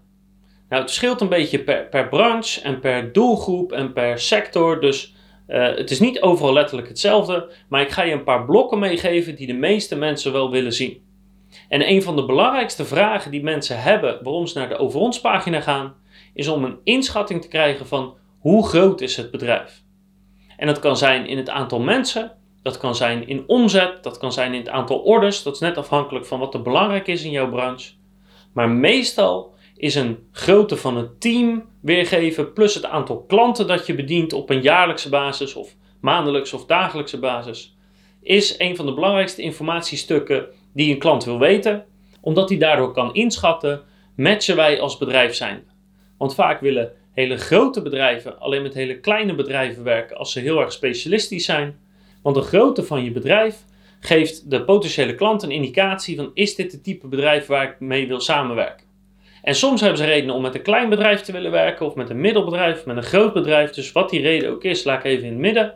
Nou, 0.69 0.81
het 0.81 0.91
verschilt 0.91 1.21
een 1.21 1.29
beetje 1.29 1.59
per, 1.59 1.85
per 1.85 2.07
branche 2.07 2.61
en 2.61 2.79
per 2.79 3.13
doelgroep 3.13 3.71
en 3.71 3.93
per 3.93 4.19
sector. 4.19 4.81
Dus 4.81 5.13
uh, 5.47 5.75
het 5.75 5.92
is 5.92 6.00
niet 6.00 6.21
overal 6.21 6.53
letterlijk 6.53 6.88
hetzelfde, 6.88 7.51
maar 7.69 7.81
ik 7.81 7.89
ga 7.89 8.03
je 8.03 8.13
een 8.13 8.24
paar 8.24 8.45
blokken 8.45 8.80
meegeven 8.80 9.36
die 9.36 9.47
de 9.47 9.53
meeste 9.53 9.95
mensen 9.95 10.31
wel 10.31 10.51
willen 10.51 10.74
zien. 10.74 11.03
En 11.69 11.89
een 11.89 12.03
van 12.03 12.15
de 12.15 12.25
belangrijkste 12.25 12.86
vragen 12.86 13.31
die 13.31 13.44
mensen 13.44 13.81
hebben 13.81 14.19
waarom 14.24 14.47
ze 14.47 14.57
naar 14.57 14.69
de 14.69 14.77
over 14.77 15.00
ons 15.00 15.21
pagina 15.21 15.62
gaan, 15.62 15.94
is 16.33 16.47
om 16.47 16.63
een 16.63 16.77
inschatting 16.83 17.42
te 17.42 17.47
krijgen 17.47 17.88
van 17.88 18.13
hoe 18.39 18.68
groot 18.68 19.01
is 19.01 19.18
het 19.18 19.31
bedrijf. 19.31 19.83
En 20.57 20.68
dat 20.68 20.80
kan 20.80 20.97
zijn 20.97 21.27
in 21.27 21.38
het 21.38 21.50
aantal 21.50 21.80
mensen, 21.80 22.31
dat 22.62 22.77
kan 22.77 22.95
zijn 22.95 23.27
in 23.27 23.44
omzet, 23.48 24.03
dat 24.03 24.18
kan 24.18 24.31
zijn 24.31 24.53
in 24.53 24.59
het 24.59 24.69
aantal 24.69 24.98
orders, 24.98 25.44
dat 25.44 25.53
is 25.53 25.59
net 25.59 25.77
afhankelijk 25.77 26.25
van 26.25 26.39
wat 26.39 26.53
er 26.53 26.62
belangrijk 26.62 27.07
is 27.07 27.24
in 27.24 27.31
jouw 27.31 27.50
branche. 27.50 27.94
Maar 28.53 28.69
meestal 28.69 29.53
is 29.75 29.95
een 29.95 30.27
grootte 30.31 30.77
van 30.77 30.98
het 30.98 31.21
team 31.21 31.63
weergeven 31.85 32.53
plus 32.53 32.73
het 32.73 32.85
aantal 32.85 33.21
klanten 33.21 33.67
dat 33.67 33.85
je 33.85 33.95
bedient 33.95 34.33
op 34.33 34.49
een 34.49 34.61
jaarlijkse 34.61 35.09
basis 35.09 35.53
of 35.55 35.75
maandelijkse 36.01 36.55
of 36.55 36.65
dagelijkse 36.65 37.19
basis, 37.19 37.75
is 38.21 38.55
een 38.57 38.75
van 38.75 38.85
de 38.85 38.93
belangrijkste 38.93 39.41
informatiestukken 39.41 40.45
die 40.73 40.93
een 40.93 40.99
klant 40.99 41.23
wil 41.23 41.39
weten, 41.39 41.85
omdat 42.21 42.49
hij 42.49 42.57
daardoor 42.57 42.91
kan 42.91 43.13
inschatten, 43.13 43.81
matchen 44.15 44.55
wij 44.55 44.79
als 44.79 44.98
bedrijf 44.98 45.36
zijn. 45.36 45.63
Want 46.17 46.36
vaak 46.36 46.62
willen 46.62 46.91
hele 47.13 47.38
grote 47.38 47.81
bedrijven 47.81 48.39
alleen 48.39 48.62
met 48.62 48.74
hele 48.74 49.00
kleine 49.00 49.36
bedrijven 49.36 49.83
werken 49.83 50.17
als 50.17 50.31
ze 50.31 50.39
heel 50.39 50.60
erg 50.60 50.71
specialistisch 50.71 51.45
zijn. 51.45 51.79
Want 52.21 52.36
de 52.36 52.41
grootte 52.41 52.83
van 52.83 53.03
je 53.03 53.12
bedrijf 53.12 53.63
geeft 54.00 54.50
de 54.50 54.63
potentiële 54.63 55.15
klant 55.15 55.43
een 55.43 55.51
indicatie 55.51 56.15
van 56.15 56.31
is 56.33 56.55
dit 56.55 56.71
het 56.71 56.83
type 56.83 57.07
bedrijf 57.07 57.45
waar 57.45 57.63
ik 57.63 57.79
mee 57.79 58.07
wil 58.07 58.19
samenwerken. 58.19 58.85
En 59.45 59.55
soms 59.55 59.81
hebben 59.81 59.97
ze 59.97 60.05
redenen 60.05 60.35
om 60.35 60.41
met 60.41 60.55
een 60.55 60.61
klein 60.61 60.89
bedrijf 60.89 61.21
te 61.21 61.31
willen 61.31 61.51
werken, 61.51 61.85
of 61.85 61.95
met 61.95 62.09
een 62.09 62.21
middelbedrijf, 62.21 62.85
met 62.85 62.97
een 62.97 63.03
groot 63.03 63.33
bedrijf. 63.33 63.71
Dus 63.71 63.91
wat 63.91 64.09
die 64.09 64.21
reden 64.21 64.49
ook 64.49 64.63
is, 64.63 64.83
laat 64.83 64.99
ik 64.99 65.05
even 65.05 65.23
in 65.23 65.31
het 65.31 65.39
midden. 65.39 65.73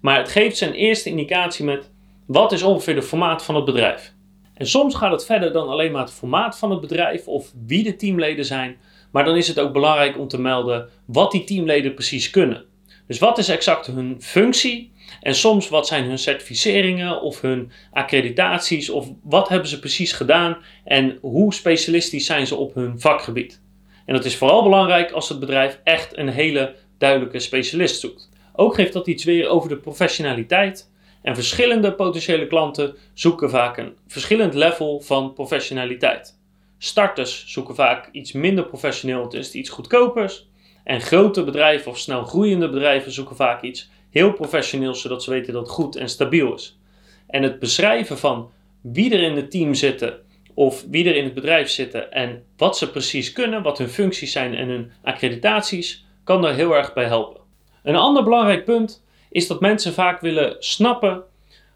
Maar 0.00 0.18
het 0.18 0.28
geeft 0.28 0.60
een 0.60 0.72
eerste 0.72 1.10
indicatie 1.10 1.64
met 1.64 1.90
wat 2.26 2.52
is 2.52 2.62
ongeveer 2.62 2.94
de 2.94 3.02
formaat 3.02 3.44
van 3.44 3.54
het 3.54 3.64
bedrijf. 3.64 4.12
En 4.54 4.66
soms 4.66 4.94
gaat 4.94 5.12
het 5.12 5.24
verder 5.24 5.52
dan 5.52 5.68
alleen 5.68 5.92
maar 5.92 6.02
het 6.02 6.12
formaat 6.12 6.58
van 6.58 6.70
het 6.70 6.80
bedrijf 6.80 7.26
of 7.26 7.52
wie 7.66 7.82
de 7.82 7.96
teamleden 7.96 8.44
zijn. 8.44 8.76
Maar 9.10 9.24
dan 9.24 9.36
is 9.36 9.48
het 9.48 9.60
ook 9.60 9.72
belangrijk 9.72 10.18
om 10.18 10.28
te 10.28 10.40
melden 10.40 10.88
wat 11.04 11.30
die 11.30 11.44
teamleden 11.44 11.94
precies 11.94 12.30
kunnen. 12.30 12.64
Dus 13.06 13.18
wat 13.18 13.38
is 13.38 13.48
exact 13.48 13.86
hun 13.86 14.16
functie 14.20 14.92
en 15.20 15.34
soms 15.34 15.68
wat 15.68 15.86
zijn 15.86 16.04
hun 16.04 16.18
certificeringen 16.18 17.20
of 17.20 17.40
hun 17.40 17.70
accreditaties 17.92 18.90
of 18.90 19.08
wat 19.22 19.48
hebben 19.48 19.68
ze 19.68 19.78
precies 19.78 20.12
gedaan 20.12 20.56
en 20.84 21.18
hoe 21.20 21.54
specialistisch 21.54 22.26
zijn 22.26 22.46
ze 22.46 22.54
op 22.54 22.74
hun 22.74 23.00
vakgebied. 23.00 23.60
En 24.06 24.14
dat 24.14 24.24
is 24.24 24.36
vooral 24.36 24.62
belangrijk 24.62 25.10
als 25.10 25.28
het 25.28 25.38
bedrijf 25.38 25.80
echt 25.84 26.16
een 26.16 26.28
hele 26.28 26.74
duidelijke 26.98 27.38
specialist 27.38 28.00
zoekt. 28.00 28.30
Ook 28.52 28.74
geeft 28.74 28.92
dat 28.92 29.06
iets 29.06 29.24
weer 29.24 29.48
over 29.48 29.68
de 29.68 29.76
professionaliteit. 29.76 30.90
En 31.22 31.34
verschillende 31.34 31.92
potentiële 31.92 32.46
klanten 32.46 32.96
zoeken 33.14 33.50
vaak 33.50 33.76
een 33.76 33.96
verschillend 34.06 34.54
level 34.54 35.00
van 35.00 35.32
professionaliteit. 35.32 36.38
Starters 36.78 37.44
zoeken 37.46 37.74
vaak 37.74 38.08
iets 38.12 38.32
minder 38.32 38.64
professioneel, 38.64 39.28
dus 39.28 39.52
iets 39.52 39.70
goedkopers. 39.70 40.48
En 40.84 41.00
grote 41.00 41.44
bedrijven 41.44 41.90
of 41.90 41.98
snel 41.98 42.24
groeiende 42.24 42.68
bedrijven 42.68 43.12
zoeken 43.12 43.36
vaak 43.36 43.62
iets 43.62 43.90
heel 44.10 44.32
professioneel, 44.32 44.94
zodat 44.94 45.22
ze 45.22 45.30
weten 45.30 45.52
dat 45.52 45.62
het 45.62 45.70
goed 45.70 45.96
en 45.96 46.08
stabiel 46.08 46.54
is. 46.54 46.78
En 47.26 47.42
het 47.42 47.58
beschrijven 47.58 48.18
van 48.18 48.50
wie 48.80 49.14
er 49.14 49.22
in 49.22 49.36
het 49.36 49.50
team 49.50 49.74
zitten 49.74 50.18
of 50.54 50.84
wie 50.90 51.08
er 51.08 51.16
in 51.16 51.24
het 51.24 51.34
bedrijf 51.34 51.68
zitten 51.68 52.12
en 52.12 52.44
wat 52.56 52.78
ze 52.78 52.90
precies 52.90 53.32
kunnen, 53.32 53.62
wat 53.62 53.78
hun 53.78 53.88
functies 53.88 54.32
zijn 54.32 54.54
en 54.54 54.68
hun 54.68 54.92
accreditaties, 55.02 56.04
kan 56.24 56.42
daar 56.42 56.54
heel 56.54 56.76
erg 56.76 56.92
bij 56.92 57.04
helpen. 57.04 57.40
Een 57.82 57.96
ander 57.96 58.24
belangrijk 58.24 58.64
punt 58.64 59.04
is 59.30 59.46
dat 59.46 59.60
mensen 59.60 59.92
vaak 59.92 60.20
willen 60.20 60.56
snappen 60.58 61.22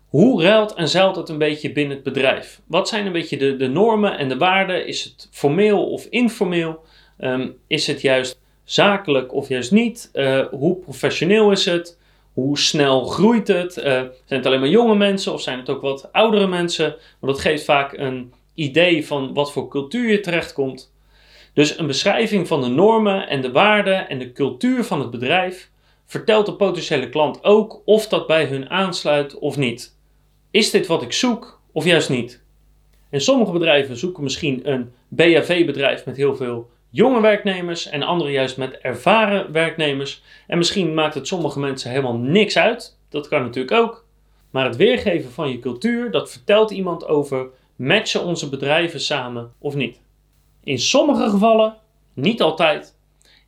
Hoe 0.08 0.42
ruilt 0.42 0.74
en 0.74 0.88
zeilt 0.88 1.16
het 1.16 1.28
een 1.28 1.38
beetje 1.38 1.72
binnen 1.72 1.94
het 1.94 2.04
bedrijf? 2.04 2.60
Wat 2.66 2.88
zijn 2.88 3.06
een 3.06 3.12
beetje 3.12 3.36
de, 3.36 3.56
de 3.56 3.68
normen 3.68 4.18
en 4.18 4.28
de 4.28 4.36
waarden? 4.36 4.86
Is 4.86 5.04
het 5.04 5.28
formeel 5.30 5.90
of 5.90 6.04
informeel? 6.04 6.84
Ehm, 7.18 7.50
is 7.66 7.86
het 7.86 8.00
juist 8.00 8.40
zakelijk 8.64 9.34
of 9.34 9.48
juist 9.48 9.70
niet? 9.70 10.10
Uh, 10.12 10.46
hoe 10.50 10.76
professioneel 10.76 11.50
is 11.50 11.64
het? 11.64 11.98
Hoe 12.32 12.58
snel 12.58 13.04
groeit 13.04 13.48
het? 13.48 13.76
Uh, 13.76 13.84
zijn 13.84 14.10
het 14.26 14.46
alleen 14.46 14.60
maar 14.60 14.68
jonge 14.68 14.94
mensen 14.94 15.32
of 15.32 15.40
zijn 15.40 15.58
het 15.58 15.70
ook 15.70 15.80
wat 15.80 16.08
oudere 16.12 16.46
mensen? 16.46 16.96
Want 17.20 17.32
dat 17.32 17.40
geeft 17.40 17.64
vaak 17.64 17.92
een 17.92 18.32
idee 18.54 19.06
van 19.06 19.34
wat 19.34 19.52
voor 19.52 19.68
cultuur 19.68 20.10
je 20.10 20.20
terechtkomt. 20.20 20.92
Dus 21.54 21.78
een 21.78 21.86
beschrijving 21.86 22.48
van 22.48 22.60
de 22.60 22.68
normen 22.68 23.28
en 23.28 23.40
de 23.40 23.52
waarden 23.52 24.08
en 24.08 24.18
de 24.18 24.32
cultuur 24.32 24.84
van 24.84 25.00
het 25.00 25.10
bedrijf 25.10 25.70
vertelt 26.06 26.46
de 26.46 26.54
potentiële 26.54 27.08
klant 27.08 27.44
ook 27.44 27.82
of 27.84 28.08
dat 28.08 28.26
bij 28.26 28.44
hun 28.44 28.70
aansluit 28.70 29.38
of 29.38 29.56
niet. 29.56 29.96
Is 30.50 30.70
dit 30.70 30.86
wat 30.86 31.02
ik 31.02 31.12
zoek 31.12 31.60
of 31.72 31.84
juist 31.84 32.08
niet? 32.08 32.42
En 33.10 33.20
sommige 33.20 33.52
bedrijven 33.52 33.96
zoeken 33.96 34.22
misschien 34.22 34.70
een 34.70 34.92
BHV-bedrijf 35.08 36.04
met 36.04 36.16
heel 36.16 36.36
veel 36.36 36.70
jonge 36.92 37.20
werknemers 37.20 37.88
en 37.88 38.02
andere 38.02 38.30
juist 38.30 38.56
met 38.56 38.78
ervaren 38.78 39.52
werknemers. 39.52 40.22
En 40.46 40.58
misschien 40.58 40.94
maakt 40.94 41.14
het 41.14 41.26
sommige 41.26 41.58
mensen 41.58 41.90
helemaal 41.90 42.16
niks 42.16 42.56
uit. 42.58 42.98
Dat 43.08 43.28
kan 43.28 43.42
natuurlijk 43.42 43.76
ook. 43.76 44.04
Maar 44.50 44.64
het 44.64 44.76
weergeven 44.76 45.32
van 45.32 45.50
je 45.50 45.58
cultuur, 45.58 46.10
dat 46.10 46.30
vertelt 46.30 46.70
iemand 46.70 47.06
over 47.06 47.46
matchen 47.76 48.24
onze 48.24 48.48
bedrijven 48.48 49.00
samen 49.00 49.52
of 49.58 49.74
niet. 49.74 50.00
In 50.64 50.78
sommige 50.78 51.30
gevallen, 51.30 51.76
niet 52.14 52.42
altijd, 52.42 52.96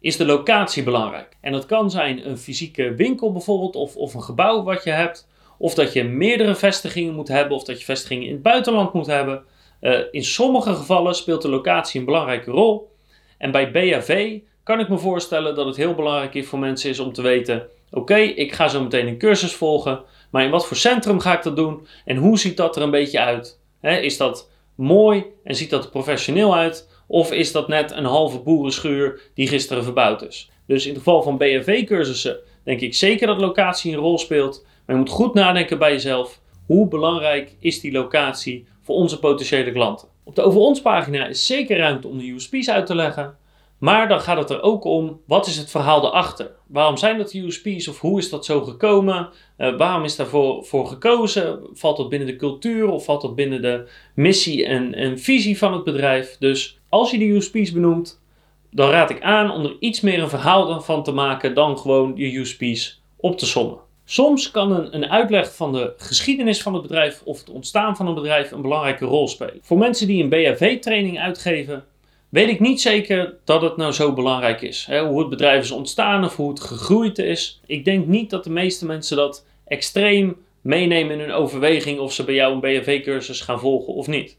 is 0.01 0.17
de 0.17 0.25
locatie 0.25 0.83
belangrijk. 0.83 1.37
En 1.41 1.53
dat 1.53 1.67
kan 1.67 1.91
zijn 1.91 2.29
een 2.29 2.39
fysieke 2.39 2.95
winkel 2.95 3.33
bijvoorbeeld, 3.33 3.77
of, 3.77 3.97
of 3.97 4.15
een 4.15 4.23
gebouw 4.23 4.63
wat 4.63 4.85
je 4.85 4.91
hebt, 4.91 5.29
of 5.59 5.75
dat 5.75 5.93
je 5.93 6.05
meerdere 6.05 6.55
vestigingen 6.55 7.15
moet 7.15 7.29
hebben, 7.29 7.57
of 7.57 7.65
dat 7.65 7.79
je 7.79 7.85
vestigingen 7.85 8.27
in 8.27 8.33
het 8.33 8.43
buitenland 8.43 8.93
moet 8.93 9.07
hebben. 9.07 9.45
Uh, 9.81 9.99
in 10.11 10.25
sommige 10.25 10.75
gevallen 10.75 11.15
speelt 11.15 11.43
de 11.43 11.49
locatie 11.49 12.01
een 12.01 12.07
belangrijke 12.07 12.51
rol. 12.51 12.93
En 13.39 13.51
bij 13.51 13.71
BHV 13.71 14.39
kan 14.63 14.81
ik 14.81 14.89
me 14.89 14.99
voorstellen 14.99 15.55
dat 15.55 15.67
het 15.67 15.77
heel 15.77 15.95
belangrijk 15.95 16.35
is 16.35 16.47
voor 16.47 16.59
mensen 16.59 16.91
is 16.91 16.99
om 16.99 17.13
te 17.13 17.23
weten: 17.23 17.69
oké, 17.91 18.17
ik 18.17 18.53
ga 18.53 18.69
zo 18.69 18.83
meteen 18.83 19.07
een 19.07 19.19
cursus 19.19 19.55
volgen, 19.55 20.03
maar 20.31 20.45
in 20.45 20.51
wat 20.51 20.67
voor 20.67 20.77
centrum 20.77 21.21
ga 21.21 21.37
ik 21.37 21.43
dat 21.43 21.57
doen 21.57 21.87
en 22.05 22.17
hoe 22.17 22.39
ziet 22.39 22.57
dat 22.57 22.77
er 22.77 22.83
een 22.83 22.91
beetje 22.91 23.21
uit? 23.21 23.63
is 23.81 24.17
dat 24.17 24.51
mooi 24.75 25.25
en 25.45 25.55
ziet 25.55 25.71
dat 25.71 25.85
er 25.85 25.91
professioneel 25.91 26.57
uit? 26.57 26.89
Of 27.07 27.33
is 27.33 27.53
dat 27.53 27.69
net 27.69 27.91
een 27.91 28.05
halve 28.05 28.39
boerenschuur 28.39 29.21
die 29.35 29.49
gisteren 29.49 29.85
verbouwd 29.85 30.23
is? 30.23 30.51
Dus 30.67 30.85
in 30.85 30.89
het 30.89 30.99
geval 30.99 31.23
van 31.23 31.37
BHV-cursussen 31.37 32.39
denk 32.65 32.81
ik 32.81 32.95
zeker 32.95 33.27
dat 33.27 33.41
locatie 33.41 33.93
een 33.93 33.99
rol 33.99 34.19
speelt. 34.19 34.67
Maar 34.87 34.97
je 34.97 35.03
moet 35.03 35.11
goed 35.11 35.35
nadenken 35.35 35.79
bij 35.79 35.93
jezelf. 35.93 36.41
Hoe 36.67 36.89
belangrijk 36.89 37.57
is 37.59 37.81
die 37.81 37.93
locatie 37.93 38.67
voor 38.83 38.95
onze 38.95 39.19
potentiële 39.19 39.73
klanten? 39.73 40.09
Op 40.25 40.35
de 40.35 40.43
Over 40.43 40.61
ons 40.61 40.81
pagina 40.81 41.27
is 41.27 41.47
zeker 41.47 41.77
ruimte 41.77 42.09
om 42.09 42.19
de 42.19 42.31
USP's 42.31 42.69
uit 42.69 42.87
te 42.87 42.95
leggen. 42.95 43.37
Maar 43.79 44.09
dan 44.09 44.21
gaat 44.21 44.39
het 44.39 44.51
er 44.51 44.63
ook 44.63 44.85
om, 44.85 45.21
wat 45.27 45.47
is 45.47 45.57
het 45.57 45.71
verhaal 45.71 46.07
erachter? 46.07 46.51
Waarom 46.67 46.97
zijn 46.97 47.19
dat 47.19 47.33
USP's 47.33 47.89
of 47.89 48.01
hoe 48.01 48.19
is 48.19 48.31
dat 48.31 48.45
zo 48.45 48.61
gekomen? 48.61 49.29
Uh, 49.59 49.77
waarom 49.77 50.05
is 50.05 50.17
daarvoor 50.17 50.65
voor 50.65 50.87
gekozen? 50.87 51.61
Valt 51.73 51.97
dat 51.97 52.09
binnen 52.09 52.29
de 52.29 52.37
cultuur 52.37 52.89
of 52.89 53.05
valt 53.05 53.21
dat 53.21 53.35
binnen 53.35 53.63
de 53.63 53.89
missie 54.15 54.67
en, 54.67 54.95
en 54.95 55.19
visie 55.19 55.59
van 55.59 55.73
het 55.73 55.85
bedrijf? 55.85 56.37
Dus 56.39 56.79
als 56.89 57.11
je 57.11 57.19
de 57.19 57.29
USP's 57.29 57.73
benoemt, 57.73 58.23
dan 58.71 58.91
raad 58.91 59.11
ik 59.11 59.23
aan 59.23 59.51
om 59.51 59.65
er 59.65 59.77
iets 59.81 60.01
meer 60.01 60.23
een 60.23 60.29
verhaal 60.29 60.81
van 60.81 61.03
te 61.03 61.13
maken 61.13 61.55
dan 61.55 61.79
gewoon 61.79 62.13
je 62.17 62.39
USP's 62.39 63.03
op 63.17 63.39
te 63.39 63.47
sommen. 63.47 63.84
Soms 64.05 64.51
kan 64.51 64.73
een, 64.73 64.95
een, 64.95 65.11
uitleg 65.11 65.55
van 65.55 65.73
de 65.73 65.93
geschiedenis 65.97 66.63
van 66.63 66.73
het 66.73 66.83
bedrijf 66.83 67.23
of 67.25 67.39
het 67.39 67.51
ontstaan 67.51 67.97
van 67.97 68.07
een 68.07 68.15
bedrijf 68.15 68.51
een 68.51 68.63
belangrijke 68.63 69.05
rol 69.05 69.29
spelen. 69.29 69.59
Voor 69.63 69.79
mensen 69.79 70.07
die 70.07 70.23
een 70.23 70.29
BHV-training 70.29 71.21
uitgeven, 71.21 71.85
weet 72.29 72.49
ik 72.49 72.61
niet 72.61 72.81
zeker 72.81 73.35
dat 73.45 73.63
het 73.63 73.77
nou 73.77 73.93
zo 73.93 74.13
belangrijk 74.13 74.63
is. 74.63 74.87
Hè, 74.87 75.07
hoe 75.07 75.19
het 75.19 75.29
bedrijf 75.29 75.65
is 75.65 75.71
ontstaan 75.71 76.25
of 76.25 76.37
hoe 76.37 76.49
het 76.49 76.61
gegroeid 76.61 77.19
is. 77.19 77.61
Ik 77.67 77.85
denk 77.85 78.07
niet 78.07 78.31
dat 78.31 78.45
de 78.45 78.51
meeste 78.51 78.87
mensen 78.87 79.17
dat 79.17 79.47
extreem 79.65 80.37
meenemen 80.61 81.13
in 81.13 81.21
hun 81.21 81.33
overweging 81.33 81.99
of 81.99 82.13
ze 82.13 82.25
bij 82.25 82.35
jou 82.35 82.53
een 82.53 82.61
BHV-cursus 82.61 83.41
gaan 83.41 83.61
volgen 83.61 83.95
of 83.95 84.07
niet. 84.07 84.37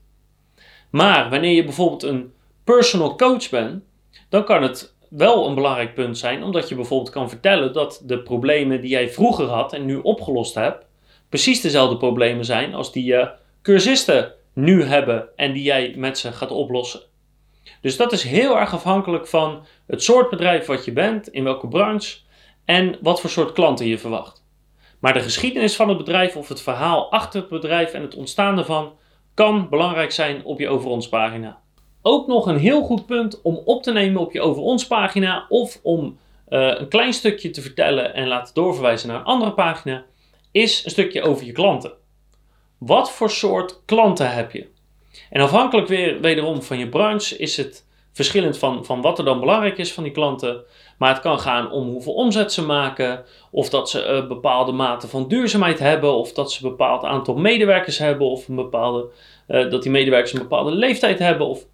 Maar 0.89 1.29
wanneer 1.29 1.55
je 1.55 1.63
bijvoorbeeld 1.63 2.03
een 2.03 2.33
personal 2.63 3.15
coach 3.15 3.49
bent, 3.49 3.83
dan 4.29 4.43
kan 4.43 4.63
het 4.63 4.94
wel 5.09 5.47
een 5.47 5.55
belangrijk 5.55 5.93
punt 5.93 6.17
zijn, 6.17 6.43
omdat 6.43 6.69
je 6.69 6.75
bijvoorbeeld 6.75 7.09
kan 7.09 7.29
vertellen 7.29 7.73
dat 7.73 8.01
de 8.05 8.19
problemen 8.19 8.81
die 8.81 8.89
jij 8.89 9.09
vroeger 9.09 9.45
had 9.45 9.73
en 9.73 9.85
nu 9.85 9.95
opgelost 9.95 10.55
hebt, 10.55 10.85
precies 11.29 11.61
dezelfde 11.61 11.97
problemen 11.97 12.45
zijn 12.45 12.73
als 12.73 12.91
die 12.91 13.05
je 13.05 13.31
cursisten 13.61 14.33
nu 14.53 14.83
hebben 14.83 15.27
en 15.35 15.53
die 15.53 15.63
jij 15.63 15.93
met 15.97 16.17
ze 16.17 16.31
gaat 16.31 16.51
oplossen. 16.51 17.01
Dus 17.81 17.97
dat 17.97 18.11
is 18.11 18.23
heel 18.23 18.59
erg 18.59 18.73
afhankelijk 18.73 19.27
van 19.27 19.65
het 19.87 20.03
soort 20.03 20.29
bedrijf 20.29 20.65
wat 20.65 20.85
je 20.85 20.91
bent, 20.91 21.27
in 21.27 21.43
welke 21.43 21.67
branche 21.67 22.17
en 22.65 22.97
wat 23.01 23.21
voor 23.21 23.29
soort 23.29 23.51
klanten 23.51 23.85
je 23.85 23.97
verwacht. 23.97 24.43
Maar 24.99 25.13
de 25.13 25.19
geschiedenis 25.19 25.75
van 25.75 25.89
het 25.89 25.97
bedrijf 25.97 26.35
of 26.35 26.47
het 26.47 26.61
verhaal 26.61 27.11
achter 27.11 27.39
het 27.39 27.49
bedrijf 27.49 27.93
en 27.93 28.01
het 28.01 28.15
ontstaan 28.15 28.57
ervan 28.57 28.93
kan 29.33 29.69
belangrijk 29.69 30.11
zijn 30.11 30.45
op 30.45 30.59
je 30.59 30.69
over 30.69 30.89
ons 30.89 31.09
pagina. 31.09 31.63
Ook 32.07 32.27
nog 32.27 32.45
een 32.45 32.57
heel 32.57 32.81
goed 32.81 33.05
punt 33.05 33.41
om 33.41 33.61
op 33.65 33.83
te 33.83 33.91
nemen 33.91 34.21
op 34.21 34.31
je 34.31 34.41
over 34.41 34.61
ons 34.61 34.87
pagina 34.87 35.45
of 35.49 35.79
om 35.83 36.17
uh, 36.49 36.79
een 36.79 36.87
klein 36.87 37.13
stukje 37.13 37.49
te 37.49 37.61
vertellen 37.61 38.13
en 38.13 38.27
laten 38.27 38.53
doorverwijzen 38.53 39.07
naar 39.07 39.17
een 39.17 39.25
andere 39.25 39.53
pagina, 39.53 40.03
is 40.51 40.85
een 40.85 40.91
stukje 40.91 41.21
over 41.21 41.45
je 41.45 41.51
klanten. 41.51 41.93
Wat 42.77 43.11
voor 43.11 43.29
soort 43.29 43.81
klanten 43.85 44.31
heb 44.31 44.51
je? 44.51 44.67
En 45.29 45.41
afhankelijk 45.41 45.87
weer 45.87 46.21
wederom 46.21 46.61
van 46.61 46.77
je 46.77 46.89
branche 46.89 47.37
is 47.37 47.57
het 47.57 47.85
verschillend 48.11 48.57
van, 48.57 48.85
van 48.85 49.01
wat 49.01 49.19
er 49.19 49.25
dan 49.25 49.39
belangrijk 49.39 49.77
is 49.77 49.93
van 49.93 50.03
die 50.03 50.11
klanten. 50.11 50.63
Maar 50.97 51.09
het 51.09 51.21
kan 51.21 51.39
gaan 51.39 51.71
om 51.71 51.87
hoeveel 51.87 52.13
omzet 52.13 52.53
ze 52.53 52.65
maken, 52.65 53.23
of 53.51 53.69
dat 53.69 53.89
ze 53.89 54.03
een 54.03 54.27
bepaalde 54.27 54.71
mate 54.71 55.07
van 55.07 55.27
duurzaamheid 55.27 55.79
hebben, 55.79 56.13
of 56.13 56.33
dat 56.33 56.51
ze 56.51 56.63
een 56.63 56.69
bepaald 56.69 57.03
aantal 57.03 57.35
medewerkers 57.35 57.97
hebben, 57.97 58.27
of 58.27 58.47
een 58.47 58.55
bepaalde, 58.55 59.05
uh, 59.47 59.69
dat 59.69 59.83
die 59.83 59.91
medewerkers 59.91 60.33
een 60.33 60.39
bepaalde 60.39 60.71
leeftijd 60.71 61.19
hebben, 61.19 61.47
of 61.47 61.65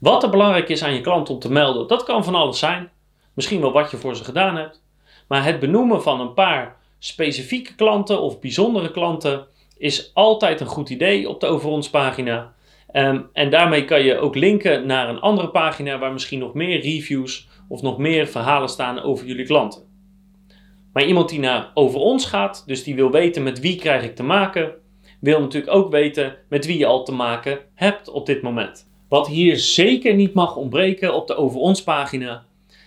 wat 0.00 0.22
er 0.22 0.30
belangrijk 0.30 0.68
is 0.68 0.82
aan 0.82 0.94
je 0.94 1.00
klant 1.00 1.30
om 1.30 1.38
te 1.38 1.52
melden, 1.52 1.86
dat 1.86 2.04
kan 2.04 2.24
van 2.24 2.34
alles 2.34 2.58
zijn. 2.58 2.90
Misschien 3.34 3.60
wel 3.60 3.72
wat 3.72 3.90
je 3.90 3.96
voor 3.96 4.16
ze 4.16 4.24
gedaan 4.24 4.56
hebt. 4.56 4.82
Maar 5.28 5.44
het 5.44 5.60
benoemen 5.60 6.02
van 6.02 6.20
een 6.20 6.34
paar 6.34 6.76
specifieke 6.98 7.74
klanten 7.74 8.20
of 8.20 8.40
bijzondere 8.40 8.90
klanten 8.90 9.46
is 9.78 10.10
altijd 10.14 10.60
een 10.60 10.66
goed 10.66 10.90
idee 10.90 11.28
op 11.28 11.40
de 11.40 11.46
Over 11.46 11.68
ons 11.68 11.90
pagina. 11.90 12.54
Um, 12.92 13.28
en 13.32 13.50
daarmee 13.50 13.84
kan 13.84 14.02
je 14.02 14.18
ook 14.18 14.34
linken 14.34 14.86
naar 14.86 15.08
een 15.08 15.20
andere 15.20 15.48
pagina 15.48 15.98
waar 15.98 16.12
misschien 16.12 16.38
nog 16.38 16.54
meer 16.54 16.80
reviews 16.80 17.48
of 17.68 17.82
nog 17.82 17.98
meer 17.98 18.26
verhalen 18.26 18.68
staan 18.68 19.02
over 19.02 19.26
jullie 19.26 19.46
klanten. 19.46 19.82
Maar 20.92 21.04
iemand 21.04 21.28
die 21.28 21.40
naar 21.40 21.70
over 21.74 22.00
ons 22.00 22.26
gaat, 22.26 22.62
dus 22.66 22.84
die 22.84 22.94
wil 22.94 23.10
weten 23.10 23.42
met 23.42 23.60
wie 23.60 23.76
krijg 23.76 24.02
ik 24.02 24.16
te 24.16 24.22
maken, 24.22 24.72
wil 25.20 25.40
natuurlijk 25.40 25.74
ook 25.74 25.90
weten 25.90 26.36
met 26.48 26.66
wie 26.66 26.78
je 26.78 26.86
al 26.86 27.04
te 27.04 27.12
maken 27.12 27.58
hebt 27.74 28.08
op 28.08 28.26
dit 28.26 28.42
moment. 28.42 28.89
Wat 29.10 29.26
hier 29.26 29.58
zeker 29.58 30.14
niet 30.14 30.34
mag 30.34 30.56
ontbreken 30.56 31.14
op 31.14 31.26
de 31.26 31.34
Over 31.34 31.60
ons 31.60 31.82
pagina, 31.82 32.44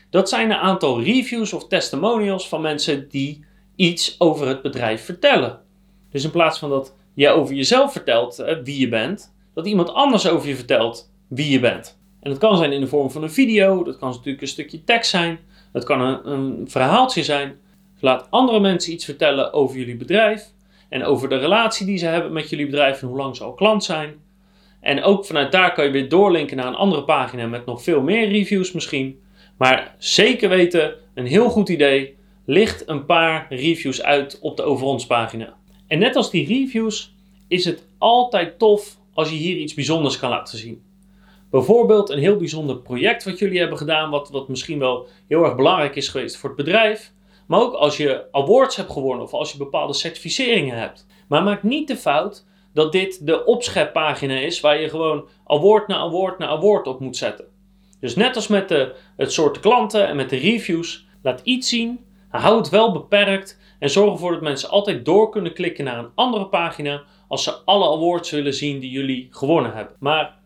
dat 0.09 0.29
zijn 0.29 0.51
een 0.51 0.57
aantal 0.57 1.01
reviews 1.01 1.53
of 1.53 1.67
testimonials 1.67 2.47
van 2.47 2.61
mensen 2.61 3.09
die 3.09 3.45
iets 3.75 4.15
over 4.19 4.47
het 4.47 4.61
bedrijf 4.61 5.05
vertellen. 5.05 5.59
Dus 6.11 6.23
in 6.23 6.31
plaats 6.31 6.59
van 6.59 6.69
dat 6.69 6.95
je 7.13 7.29
over 7.29 7.55
jezelf 7.55 7.91
vertelt 7.91 8.39
eh, 8.39 8.57
wie 8.63 8.79
je 8.79 8.87
bent, 8.87 9.35
dat 9.53 9.67
iemand 9.67 9.93
anders 9.93 10.27
over 10.27 10.47
je 10.47 10.55
vertelt 10.55 11.11
wie 11.27 11.49
je 11.49 11.59
bent. 11.59 11.99
En 12.19 12.29
dat 12.29 12.39
kan 12.39 12.57
zijn 12.57 12.71
in 12.71 12.81
de 12.81 12.87
vorm 12.87 13.11
van 13.11 13.23
een 13.23 13.31
video, 13.31 13.83
dat 13.83 13.97
kan 13.97 14.09
natuurlijk 14.09 14.41
een 14.41 14.47
stukje 14.47 14.83
tekst 14.83 15.09
zijn, 15.09 15.39
dat 15.71 15.83
kan 15.83 16.01
een, 16.01 16.31
een 16.31 16.69
verhaaltje 16.69 17.23
zijn. 17.23 17.59
laat 17.99 18.27
andere 18.29 18.59
mensen 18.59 18.93
iets 18.93 19.05
vertellen 19.05 19.53
over 19.53 19.77
jullie 19.77 19.97
bedrijf 19.97 20.51
en 20.89 21.03
over 21.03 21.29
de 21.29 21.37
relatie 21.37 21.85
die 21.85 21.97
ze 21.97 22.05
hebben 22.05 22.33
met 22.33 22.49
jullie 22.49 22.65
bedrijf 22.65 23.01
en 23.01 23.07
hoe 23.07 23.17
lang 23.17 23.35
ze 23.35 23.43
al 23.43 23.53
klant 23.53 23.83
zijn. 23.83 24.22
En 24.83 25.03
ook 25.03 25.25
vanuit 25.25 25.51
daar 25.51 25.73
kan 25.73 25.85
je 25.85 25.91
weer 25.91 26.09
doorlinken 26.09 26.57
naar 26.57 26.67
een 26.67 26.75
andere 26.75 27.03
pagina 27.03 27.47
met 27.47 27.65
nog 27.65 27.83
veel 27.83 28.01
meer 28.01 28.27
reviews 28.27 28.71
misschien. 28.71 29.19
Maar 29.57 29.95
zeker 29.97 30.49
weten, 30.49 30.95
een 31.13 31.25
heel 31.25 31.49
goed 31.49 31.69
idee, 31.69 32.15
licht 32.45 32.87
een 32.87 33.05
paar 33.05 33.45
reviews 33.49 34.01
uit 34.01 34.39
op 34.41 34.57
de 34.57 34.63
Over 34.63 35.05
pagina. 35.07 35.53
En 35.87 35.99
net 35.99 36.15
als 36.15 36.31
die 36.31 36.47
reviews 36.47 37.13
is 37.47 37.65
het 37.65 37.87
altijd 37.97 38.59
tof 38.59 38.97
als 39.13 39.29
je 39.29 39.35
hier 39.35 39.57
iets 39.57 39.73
bijzonders 39.73 40.19
kan 40.19 40.29
laten 40.29 40.57
zien. 40.57 40.81
Bijvoorbeeld 41.49 42.09
een 42.09 42.19
heel 42.19 42.37
bijzonder 42.37 42.77
project 42.77 43.23
wat 43.23 43.39
jullie 43.39 43.59
hebben 43.59 43.77
gedaan, 43.77 44.09
wat, 44.09 44.29
wat 44.29 44.47
misschien 44.47 44.79
wel 44.79 45.07
heel 45.27 45.43
erg 45.43 45.55
belangrijk 45.55 45.95
is 45.95 46.07
geweest 46.07 46.37
voor 46.37 46.49
het 46.49 46.57
bedrijf. 46.57 47.11
Maar 47.45 47.59
ook 47.59 47.73
als 47.73 47.97
je 47.97 48.23
awards 48.31 48.75
hebt 48.75 48.91
gewonnen 48.91 49.23
of 49.23 49.33
als 49.33 49.51
je 49.51 49.57
bepaalde 49.57 49.93
certificeringen 49.93 50.77
hebt. 50.77 51.05
Maar 51.27 51.43
maak 51.43 51.63
niet 51.63 51.87
de 51.87 51.97
fout 51.97 52.45
dat 52.73 52.91
dit 52.91 53.25
de 53.25 53.45
opscheppagina 53.45 54.35
is 54.35 54.59
waar 54.59 54.81
je 54.81 54.89
gewoon 54.89 55.27
award 55.45 55.87
na 55.87 55.97
award 55.97 56.37
na 56.37 56.47
award 56.47 56.87
op 56.87 56.99
moet 56.99 57.17
zetten. 57.17 57.45
Dus 57.99 58.15
net 58.15 58.35
als 58.35 58.47
met 58.47 58.69
de, 58.69 58.95
het 59.17 59.31
soort 59.31 59.59
klanten 59.59 60.07
en 60.07 60.15
met 60.15 60.29
de 60.29 60.37
reviews, 60.37 61.05
laat 61.21 61.41
iets 61.43 61.69
zien, 61.69 62.05
hou 62.29 62.57
het 62.57 62.69
wel 62.69 62.91
beperkt 62.91 63.59
En 63.79 63.89
zorg 63.89 64.11
ervoor 64.11 64.31
dat 64.31 64.41
mensen 64.41 64.69
altijd 64.69 65.05
door 65.05 65.29
kunnen 65.29 65.53
klikken 65.53 65.83
naar 65.83 65.99
een 65.99 66.11
andere 66.15 66.45
pagina 66.45 67.03
als 67.27 67.43
ze 67.43 67.53
alle 67.65 67.95
awards 67.95 68.31
willen 68.31 68.53
zien 68.53 68.79
die 68.79 68.89
jullie 68.89 69.27
gewonnen 69.31 69.73
hebben. 69.73 69.95
Maar 69.99 70.37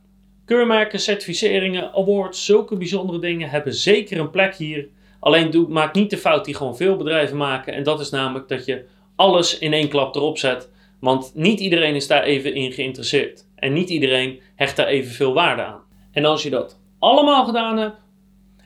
keurmerken, 0.46 1.00
certificeringen, 1.00 1.94
awards, 1.94 2.46
zulke 2.46 2.78
bijzondere 2.78 3.20
dingen 3.20 3.50
hebben 3.50 3.74
zeker 3.74 4.20
een 4.20 4.30
plek 4.30 4.56
hier. 4.56 4.88
Alleen 5.20 5.66
maak 5.70 5.94
niet 5.94 6.10
de 6.10 6.18
fout 6.18 6.46
die 6.46 6.56
gewoon 6.56 6.78
veel 6.78 6.96
bedrijven 6.96 7.38
maken. 7.38 7.74
En 7.74 7.84
dat 7.84 8.00
is 8.00 8.10
namelijk 8.10 8.48
dat 8.48 8.66
je 8.66 8.86
alles 9.16 9.58
in 9.58 9.74
één 9.74 9.90
klap 9.90 10.16
erop 10.16 10.38
zet. 10.38 10.70
Want 11.00 11.32
niet 11.34 11.60
iedereen 11.60 11.96
is 11.96 12.08
daar 12.08 12.24
even 12.24 12.54
in 12.54 12.72
geïnteresseerd. 12.72 13.46
En 13.56 13.74
niet 13.74 13.90
iedereen 13.90 14.40
hecht 14.56 14.76
daar 14.76 14.88
evenveel 14.88 15.34
waarde 15.34 15.62
aan. 15.62 15.82
En 16.12 16.26
als 16.26 16.44
je 16.44 16.50
dat 16.50 16.80
allemaal 17.00 17.46
gedaan 17.46 17.78
hebt 17.78 17.98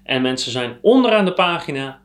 en 0.04 0.22
mensen 0.22 0.52
zijn 0.52 0.78
onderaan 0.82 1.26
de 1.26 1.34
pagina, 1.34 2.00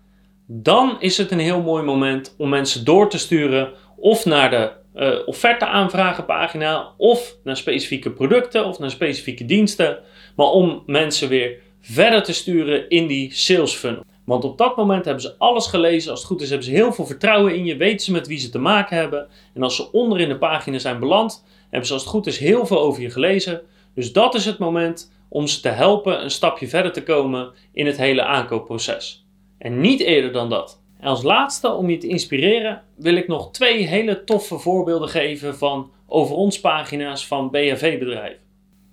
dan 0.46 0.96
is 1.00 1.18
het 1.18 1.30
een 1.30 1.38
heel 1.38 1.62
mooi 1.62 1.84
moment 1.84 2.34
om 2.38 2.48
mensen 2.48 2.84
door 2.84 3.10
te 3.10 3.18
sturen 3.18 3.72
of 3.96 4.24
naar 4.24 4.50
de 4.50 4.72
uh, 4.96 5.26
offerte 5.26 5.66
aanvragenpagina 5.66 6.92
of 6.96 7.36
naar 7.44 7.56
specifieke 7.56 8.10
producten 8.10 8.64
of 8.64 8.78
naar 8.78 8.90
specifieke 8.90 9.44
diensten, 9.44 9.98
maar 10.36 10.46
om 10.46 10.82
mensen 10.86 11.28
weer 11.28 11.58
verder 11.80 12.22
te 12.22 12.32
sturen 12.32 12.88
in 12.88 13.06
die 13.06 13.34
sales 13.34 13.74
funnel. 13.74 14.04
Want 14.26 14.44
op 14.44 14.58
dat 14.58 14.76
moment 14.76 15.04
hebben 15.04 15.22
ze 15.22 15.34
alles 15.38 15.66
gelezen. 15.66 16.10
Als 16.10 16.20
het 16.20 16.28
goed 16.28 16.40
is, 16.40 16.48
hebben 16.48 16.66
ze 16.66 16.72
heel 16.72 16.92
veel 16.92 17.06
vertrouwen 17.06 17.54
in 17.54 17.64
je. 17.64 17.76
Weten 17.76 18.04
ze 18.04 18.12
met 18.12 18.26
wie 18.26 18.38
ze 18.38 18.50
te 18.50 18.58
maken 18.58 18.96
hebben. 18.96 19.28
En 19.54 19.62
als 19.62 19.76
ze 19.76 19.92
onder 19.92 20.20
in 20.20 20.28
de 20.28 20.38
pagina 20.38 20.78
zijn 20.78 20.98
beland, 20.98 21.44
hebben 21.70 21.86
ze 21.86 21.92
als 21.92 22.02
het 22.02 22.10
goed 22.10 22.26
is 22.26 22.38
heel 22.38 22.66
veel 22.66 22.80
over 22.80 23.02
je 23.02 23.10
gelezen. 23.10 23.62
Dus 23.94 24.12
dat 24.12 24.34
is 24.34 24.44
het 24.44 24.58
moment 24.58 25.12
om 25.28 25.46
ze 25.46 25.60
te 25.60 25.68
helpen 25.68 26.22
een 26.22 26.30
stapje 26.30 26.68
verder 26.68 26.92
te 26.92 27.02
komen 27.02 27.52
in 27.72 27.86
het 27.86 27.96
hele 27.96 28.24
aankoopproces. 28.24 29.26
En 29.58 29.80
niet 29.80 30.00
eerder 30.00 30.32
dan 30.32 30.50
dat. 30.50 30.80
En 31.00 31.08
als 31.08 31.22
laatste, 31.22 31.72
om 31.72 31.90
je 31.90 31.98
te 31.98 32.08
inspireren, 32.08 32.82
wil 32.96 33.16
ik 33.16 33.28
nog 33.28 33.50
twee 33.50 33.86
hele 33.86 34.24
toffe 34.24 34.58
voorbeelden 34.58 35.08
geven 35.08 35.56
van 35.56 35.90
over 36.06 36.36
ons 36.36 36.60
pagina's 36.60 37.26
van 37.26 37.50
BHV-bedrijven. 37.50 38.40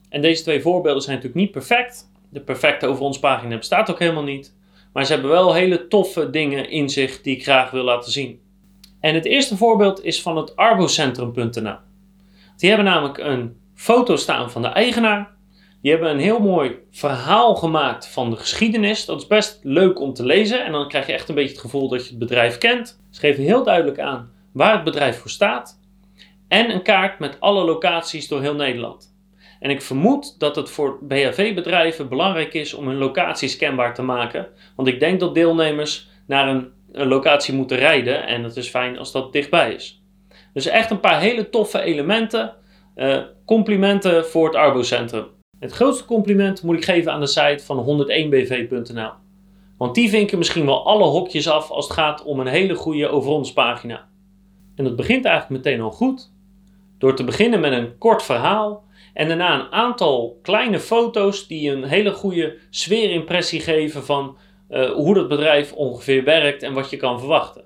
En 0.10 0.22
deze 0.22 0.44
twee 0.44 0.62
voorbeelden 0.62 1.02
zijn 1.02 1.16
natuurlijk 1.16 1.44
niet 1.44 1.52
perfect. 1.52 2.12
De 2.30 2.42
perfecte 2.42 2.88
over 2.88 3.04
ons 3.04 3.20
pagina 3.20 3.58
bestaat 3.58 3.92
ook 3.92 4.00
helemaal 4.00 4.24
niet. 4.24 4.54
Maar 4.94 5.06
ze 5.06 5.14
hebben 5.14 5.32
wel 5.32 5.54
hele 5.54 5.88
toffe 5.88 6.30
dingen 6.30 6.70
in 6.70 6.90
zich 6.90 7.22
die 7.22 7.36
ik 7.36 7.44
graag 7.44 7.72
wil 7.72 7.84
laten 7.84 8.12
zien. 8.12 8.42
En 9.00 9.14
het 9.14 9.26
eerste 9.26 9.58
voorbeeld 9.58 10.04
is 10.04 10.22
van 10.22 10.38
het 10.38 10.56
arbocentrum.nl. 10.56 11.78
Die 12.58 12.70
hebben 12.70 12.86
namelijk 12.86 13.18
een 13.18 13.58
foto 13.76 14.16
staan 14.16 14.52
van 14.52 14.62
de 14.62 14.68
eigenaar. 14.68 15.32
Die 15.82 15.92
hebben 15.92 16.10
een 16.10 16.20
heel 16.20 16.40
mooi 16.40 16.78
verhaal 16.92 17.56
gemaakt 17.56 18.08
van 18.08 18.30
de 18.30 18.36
geschiedenis. 18.36 19.06
Dat 19.06 19.22
is 19.22 19.28
best 19.28 19.60
leuk 19.64 20.00
om 20.00 20.14
te 20.14 20.26
lezen. 20.26 20.66
En 20.66 20.72
dan 20.72 20.88
krijg 20.88 21.08
je 21.08 21.14
echt 21.14 21.30
een 21.30 21.36
beetje 21.36 21.52
het 21.52 21.60
gevoel 21.60 21.90
dat 21.90 22.04
je 22.04 22.10
het 22.10 22.20
bedrijf 22.20 22.58
kent. 22.58 23.00
Ze 23.10 23.20
geven 23.20 23.44
heel 23.44 23.64
duidelijk 23.64 24.00
aan 24.00 24.32
waar 24.54 24.74
het 24.74 24.84
bedrijf 24.84 25.20
voor 25.20 25.30
staat. 25.30 25.80
En 26.48 26.70
een 26.70 26.84
kaart 26.84 27.20
met 27.20 27.40
alle 27.40 27.64
locaties 27.64 28.28
door 28.28 28.42
heel 28.42 28.56
Nederland. 28.56 29.13
En 29.64 29.70
ik 29.70 29.82
vermoed 29.82 30.40
dat 30.40 30.56
het 30.56 30.70
voor 30.70 30.98
BHV-bedrijven 31.02 32.10
belangrijk 32.10 32.54
is 32.54 32.74
om 32.74 32.88
hun 32.88 32.98
locaties 32.98 33.58
kenbaar 33.58 33.94
te 33.94 34.02
maken. 34.02 34.48
Want 34.76 34.88
ik 34.88 35.00
denk 35.00 35.20
dat 35.20 35.36
deelnemers 35.36 36.08
naar 36.28 36.48
een, 36.48 36.72
een 36.92 37.08
locatie 37.08 37.54
moeten 37.54 37.78
rijden. 37.78 38.28
En 38.28 38.44
het 38.44 38.56
is 38.56 38.68
fijn 38.68 38.98
als 38.98 39.12
dat 39.12 39.34
dichtbij 39.34 39.74
is. 39.74 40.04
Dus 40.54 40.66
echt 40.66 40.92
een 40.92 41.00
paar 41.00 41.20
hele 41.20 41.50
toffe 41.50 41.82
elementen. 41.82 42.54
Uh, 42.96 43.22
complimenten 43.46 44.26
voor 44.26 44.46
het 44.46 44.56
Arbocentrum. 44.56 45.26
Het 45.60 45.72
grootste 45.72 46.06
compliment 46.06 46.64
moet 46.64 46.76
ik 46.76 46.86
geven 46.86 47.12
aan 47.12 47.20
de 47.20 47.28
site 47.28 47.64
van 47.64 48.06
101bv.nl. 48.08 49.12
Want 49.78 49.96
die 49.96 50.10
vinken 50.10 50.38
misschien 50.38 50.66
wel 50.66 50.86
alle 50.86 51.06
hokjes 51.06 51.50
af 51.50 51.72
als 51.72 51.86
het 51.86 51.94
gaat 51.94 52.24
om 52.24 52.40
een 52.40 52.48
hele 52.48 52.76
goede 52.76 53.08
over 53.08 53.32
ons 53.32 53.54
pagina. 53.54 54.08
En 54.76 54.84
dat 54.84 54.96
begint 54.96 55.26
eigenlijk 55.26 55.64
meteen 55.64 55.82
al 55.82 55.92
goed. 55.92 56.32
Door 56.98 57.16
te 57.16 57.24
beginnen 57.24 57.60
met 57.60 57.72
een 57.72 57.98
kort 57.98 58.24
verhaal 58.24 58.84
en 59.14 59.28
daarna 59.28 59.60
een 59.60 59.72
aantal 59.72 60.40
kleine 60.42 60.80
foto's 60.80 61.48
die 61.48 61.72
een 61.72 61.84
hele 61.84 62.12
goede 62.12 62.58
sfeerimpressie 62.70 63.60
geven 63.60 64.06
van 64.06 64.38
uh, 64.70 64.92
hoe 64.92 65.14
dat 65.14 65.28
bedrijf 65.28 65.74
ongeveer 65.74 66.24
werkt 66.24 66.64
en 66.64 66.74
wat 66.74 66.90
je 66.90 66.98
kan 66.98 67.20
verwachten. 67.20 67.64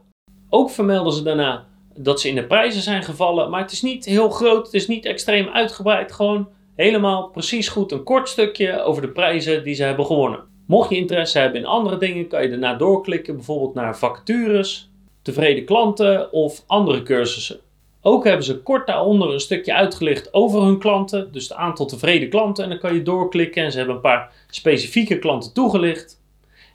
Ook 0.49 0.69
vermelden 0.69 1.13
ze 1.13 1.23
daarna 1.23 1.67
dat 1.95 2.21
ze 2.21 2.27
in 2.27 2.35
de 2.35 2.45
prijzen 2.45 2.81
zijn 2.81 3.03
gevallen, 3.03 3.49
maar 3.49 3.61
het 3.61 3.71
is 3.71 3.81
niet 3.81 4.05
heel 4.05 4.29
groot, 4.29 4.65
het 4.65 4.73
is 4.73 4.87
niet 4.87 5.05
extreem 5.05 5.47
uitgebreid, 5.47 6.11
gewoon 6.11 6.49
helemaal 6.75 7.29
precies 7.29 7.67
goed 7.69 7.91
een 7.91 8.03
kort 8.03 8.29
stukje 8.29 8.81
over 8.81 9.01
de 9.01 9.09
prijzen 9.09 9.63
die 9.63 9.75
ze 9.75 9.83
hebben 9.83 10.05
gewonnen. 10.05 10.43
Mocht 10.67 10.89
je 10.89 10.95
interesse 10.95 11.39
hebben 11.39 11.59
in 11.59 11.67
andere 11.67 11.97
dingen, 11.97 12.27
kan 12.27 12.41
je 12.41 12.49
daarna 12.49 12.75
doorklikken, 12.75 13.35
bijvoorbeeld 13.35 13.73
naar 13.73 13.97
vacatures, 13.97 14.89
tevreden 15.21 15.65
klanten 15.65 16.31
of 16.31 16.63
andere 16.67 17.03
cursussen. 17.03 17.59
Ook 18.07 18.23
hebben 18.23 18.45
ze 18.45 18.61
kort 18.61 18.87
daaronder 18.87 19.33
een 19.33 19.39
stukje 19.39 19.73
uitgelicht 19.73 20.33
over 20.33 20.61
hun 20.61 20.79
klanten, 20.79 21.31
dus 21.31 21.43
het 21.43 21.57
aantal 21.57 21.85
tevreden 21.85 22.29
klanten. 22.29 22.63
En 22.63 22.69
dan 22.69 22.79
kan 22.79 22.93
je 22.93 23.01
doorklikken 23.01 23.63
en 23.63 23.71
ze 23.71 23.77
hebben 23.77 23.95
een 23.95 24.01
paar 24.01 24.31
specifieke 24.49 25.19
klanten 25.19 25.53
toegelicht. 25.53 26.21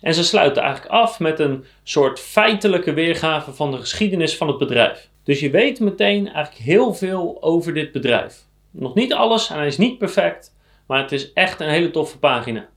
En 0.00 0.14
ze 0.14 0.24
sluiten 0.24 0.62
eigenlijk 0.62 0.92
af 0.92 1.20
met 1.20 1.38
een 1.38 1.64
soort 1.82 2.20
feitelijke 2.20 2.92
weergave 2.92 3.52
van 3.52 3.70
de 3.70 3.76
geschiedenis 3.76 4.36
van 4.36 4.48
het 4.48 4.58
bedrijf. 4.58 5.08
Dus 5.24 5.40
je 5.40 5.50
weet 5.50 5.80
meteen 5.80 6.28
eigenlijk 6.32 6.64
heel 6.64 6.94
veel 6.94 7.36
over 7.40 7.74
dit 7.74 7.92
bedrijf. 7.92 8.44
Nog 8.70 8.94
niet 8.94 9.12
alles 9.12 9.50
en 9.50 9.56
hij 9.56 9.66
is 9.66 9.78
niet 9.78 9.98
perfect, 9.98 10.54
maar 10.86 11.02
het 11.02 11.12
is 11.12 11.32
echt 11.32 11.60
een 11.60 11.68
hele 11.68 11.90
toffe 11.90 12.18
pagina. 12.18 12.68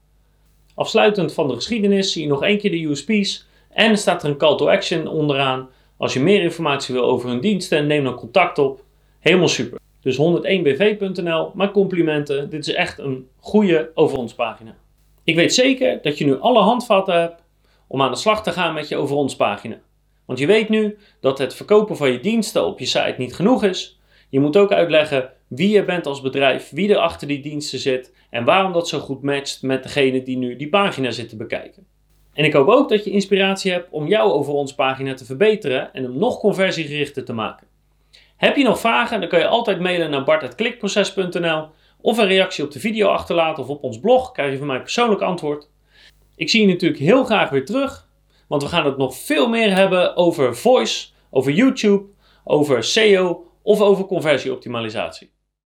Afsluitend 0.75 1.33
van 1.33 1.47
de 1.47 1.55
geschiedenis 1.55 2.11
zie 2.11 2.21
je 2.21 2.29
nog 2.29 2.43
één 2.43 2.57
keer 2.57 2.71
de 2.71 2.83
USP's 2.83 3.47
en 3.69 3.97
staat 3.97 4.23
er 4.23 4.29
een 4.29 4.37
call 4.37 4.57
to 4.57 4.69
action 4.69 5.07
onderaan. 5.07 5.69
Als 5.97 6.13
je 6.13 6.19
meer 6.19 6.41
informatie 6.41 6.95
wil 6.95 7.03
over 7.03 7.29
hun 7.29 7.39
diensten, 7.39 7.87
neem 7.87 8.03
dan 8.03 8.15
contact 8.15 8.57
op. 8.57 8.83
Helemaal 9.19 9.47
super. 9.47 9.79
Dus 10.01 10.17
101bv.nl, 10.17 11.51
maar 11.53 11.71
complimenten. 11.71 12.49
Dit 12.49 12.67
is 12.67 12.73
echt 12.73 12.99
een 12.99 13.27
goede 13.39 13.91
over 13.93 14.17
ons 14.17 14.33
pagina. 14.33 14.75
Ik 15.23 15.35
weet 15.35 15.53
zeker 15.53 16.01
dat 16.01 16.17
je 16.17 16.25
nu 16.25 16.39
alle 16.39 16.59
handvatten 16.59 17.19
hebt 17.19 17.43
om 17.87 18.01
aan 18.01 18.11
de 18.11 18.17
slag 18.17 18.43
te 18.43 18.51
gaan 18.51 18.73
met 18.73 18.87
je 18.87 18.95
over 18.95 19.15
ons 19.15 19.35
pagina. 19.35 19.79
Want 20.25 20.39
je 20.39 20.45
weet 20.45 20.69
nu 20.69 20.97
dat 21.19 21.37
het 21.37 21.53
verkopen 21.53 21.97
van 21.97 22.11
je 22.11 22.19
diensten 22.19 22.65
op 22.65 22.79
je 22.79 22.85
site 22.85 23.15
niet 23.17 23.35
genoeg 23.35 23.63
is. 23.63 23.99
Je 24.29 24.39
moet 24.39 24.57
ook 24.57 24.71
uitleggen 24.71 25.31
wie 25.47 25.69
je 25.69 25.83
bent 25.83 26.05
als 26.05 26.21
bedrijf, 26.21 26.69
wie 26.69 26.89
er 26.89 26.97
achter 26.97 27.27
die 27.27 27.41
diensten 27.41 27.79
zit 27.79 28.13
en 28.29 28.43
waarom 28.43 28.73
dat 28.73 28.87
zo 28.87 28.99
goed 28.99 29.21
matcht 29.21 29.61
met 29.61 29.83
degene 29.83 30.23
die 30.23 30.37
nu 30.37 30.55
die 30.55 30.69
pagina 30.69 31.11
zit 31.11 31.29
te 31.29 31.35
bekijken. 31.35 31.85
En 32.35 32.45
ik 32.45 32.53
hoop 32.53 32.67
ook 32.67 32.89
dat 32.89 33.03
je 33.03 33.11
inspiratie 33.11 33.71
hebt 33.71 33.87
om 33.91 34.07
jouw 34.07 34.31
over 34.31 34.53
ons 34.53 34.75
pagina 34.75 35.13
te 35.13 35.25
verbeteren 35.25 35.93
en 35.93 36.03
hem 36.03 36.17
nog 36.17 36.39
conversiegerichter 36.39 37.25
te 37.25 37.33
maken. 37.33 37.67
Heb 38.37 38.55
je 38.55 38.63
nog 38.63 38.79
vragen, 38.79 39.19
dan 39.19 39.29
kun 39.29 39.39
je 39.39 39.47
altijd 39.47 39.79
mailen 39.79 40.09
naar 40.09 40.23
bart.klikproces.nl 40.23 41.67
of 42.01 42.17
een 42.17 42.27
reactie 42.27 42.63
op 42.63 42.71
de 42.71 42.79
video 42.79 43.07
achterlaten 43.07 43.63
of 43.63 43.69
op 43.69 43.83
ons 43.83 43.99
blog, 43.99 44.31
krijg 44.31 44.51
je 44.51 44.57
van 44.57 44.67
mij 44.67 44.81
persoonlijk 44.81 45.21
antwoord. 45.21 45.69
Ik 46.35 46.49
zie 46.49 46.61
je 46.61 46.67
natuurlijk 46.67 47.01
heel 47.01 47.23
graag 47.23 47.49
weer 47.49 47.65
terug, 47.65 48.07
want 48.47 48.63
we 48.63 48.69
gaan 48.69 48.85
het 48.85 48.97
nog 48.97 49.15
veel 49.15 49.49
meer 49.49 49.75
hebben 49.75 50.15
over 50.15 50.55
voice, 50.55 51.07
over 51.29 51.51
YouTube, 51.51 52.05
over 52.43 52.83
SEO 52.83 53.45
of 53.61 53.81
over 53.81 54.05
conversieoptimalisatie. 54.05 55.34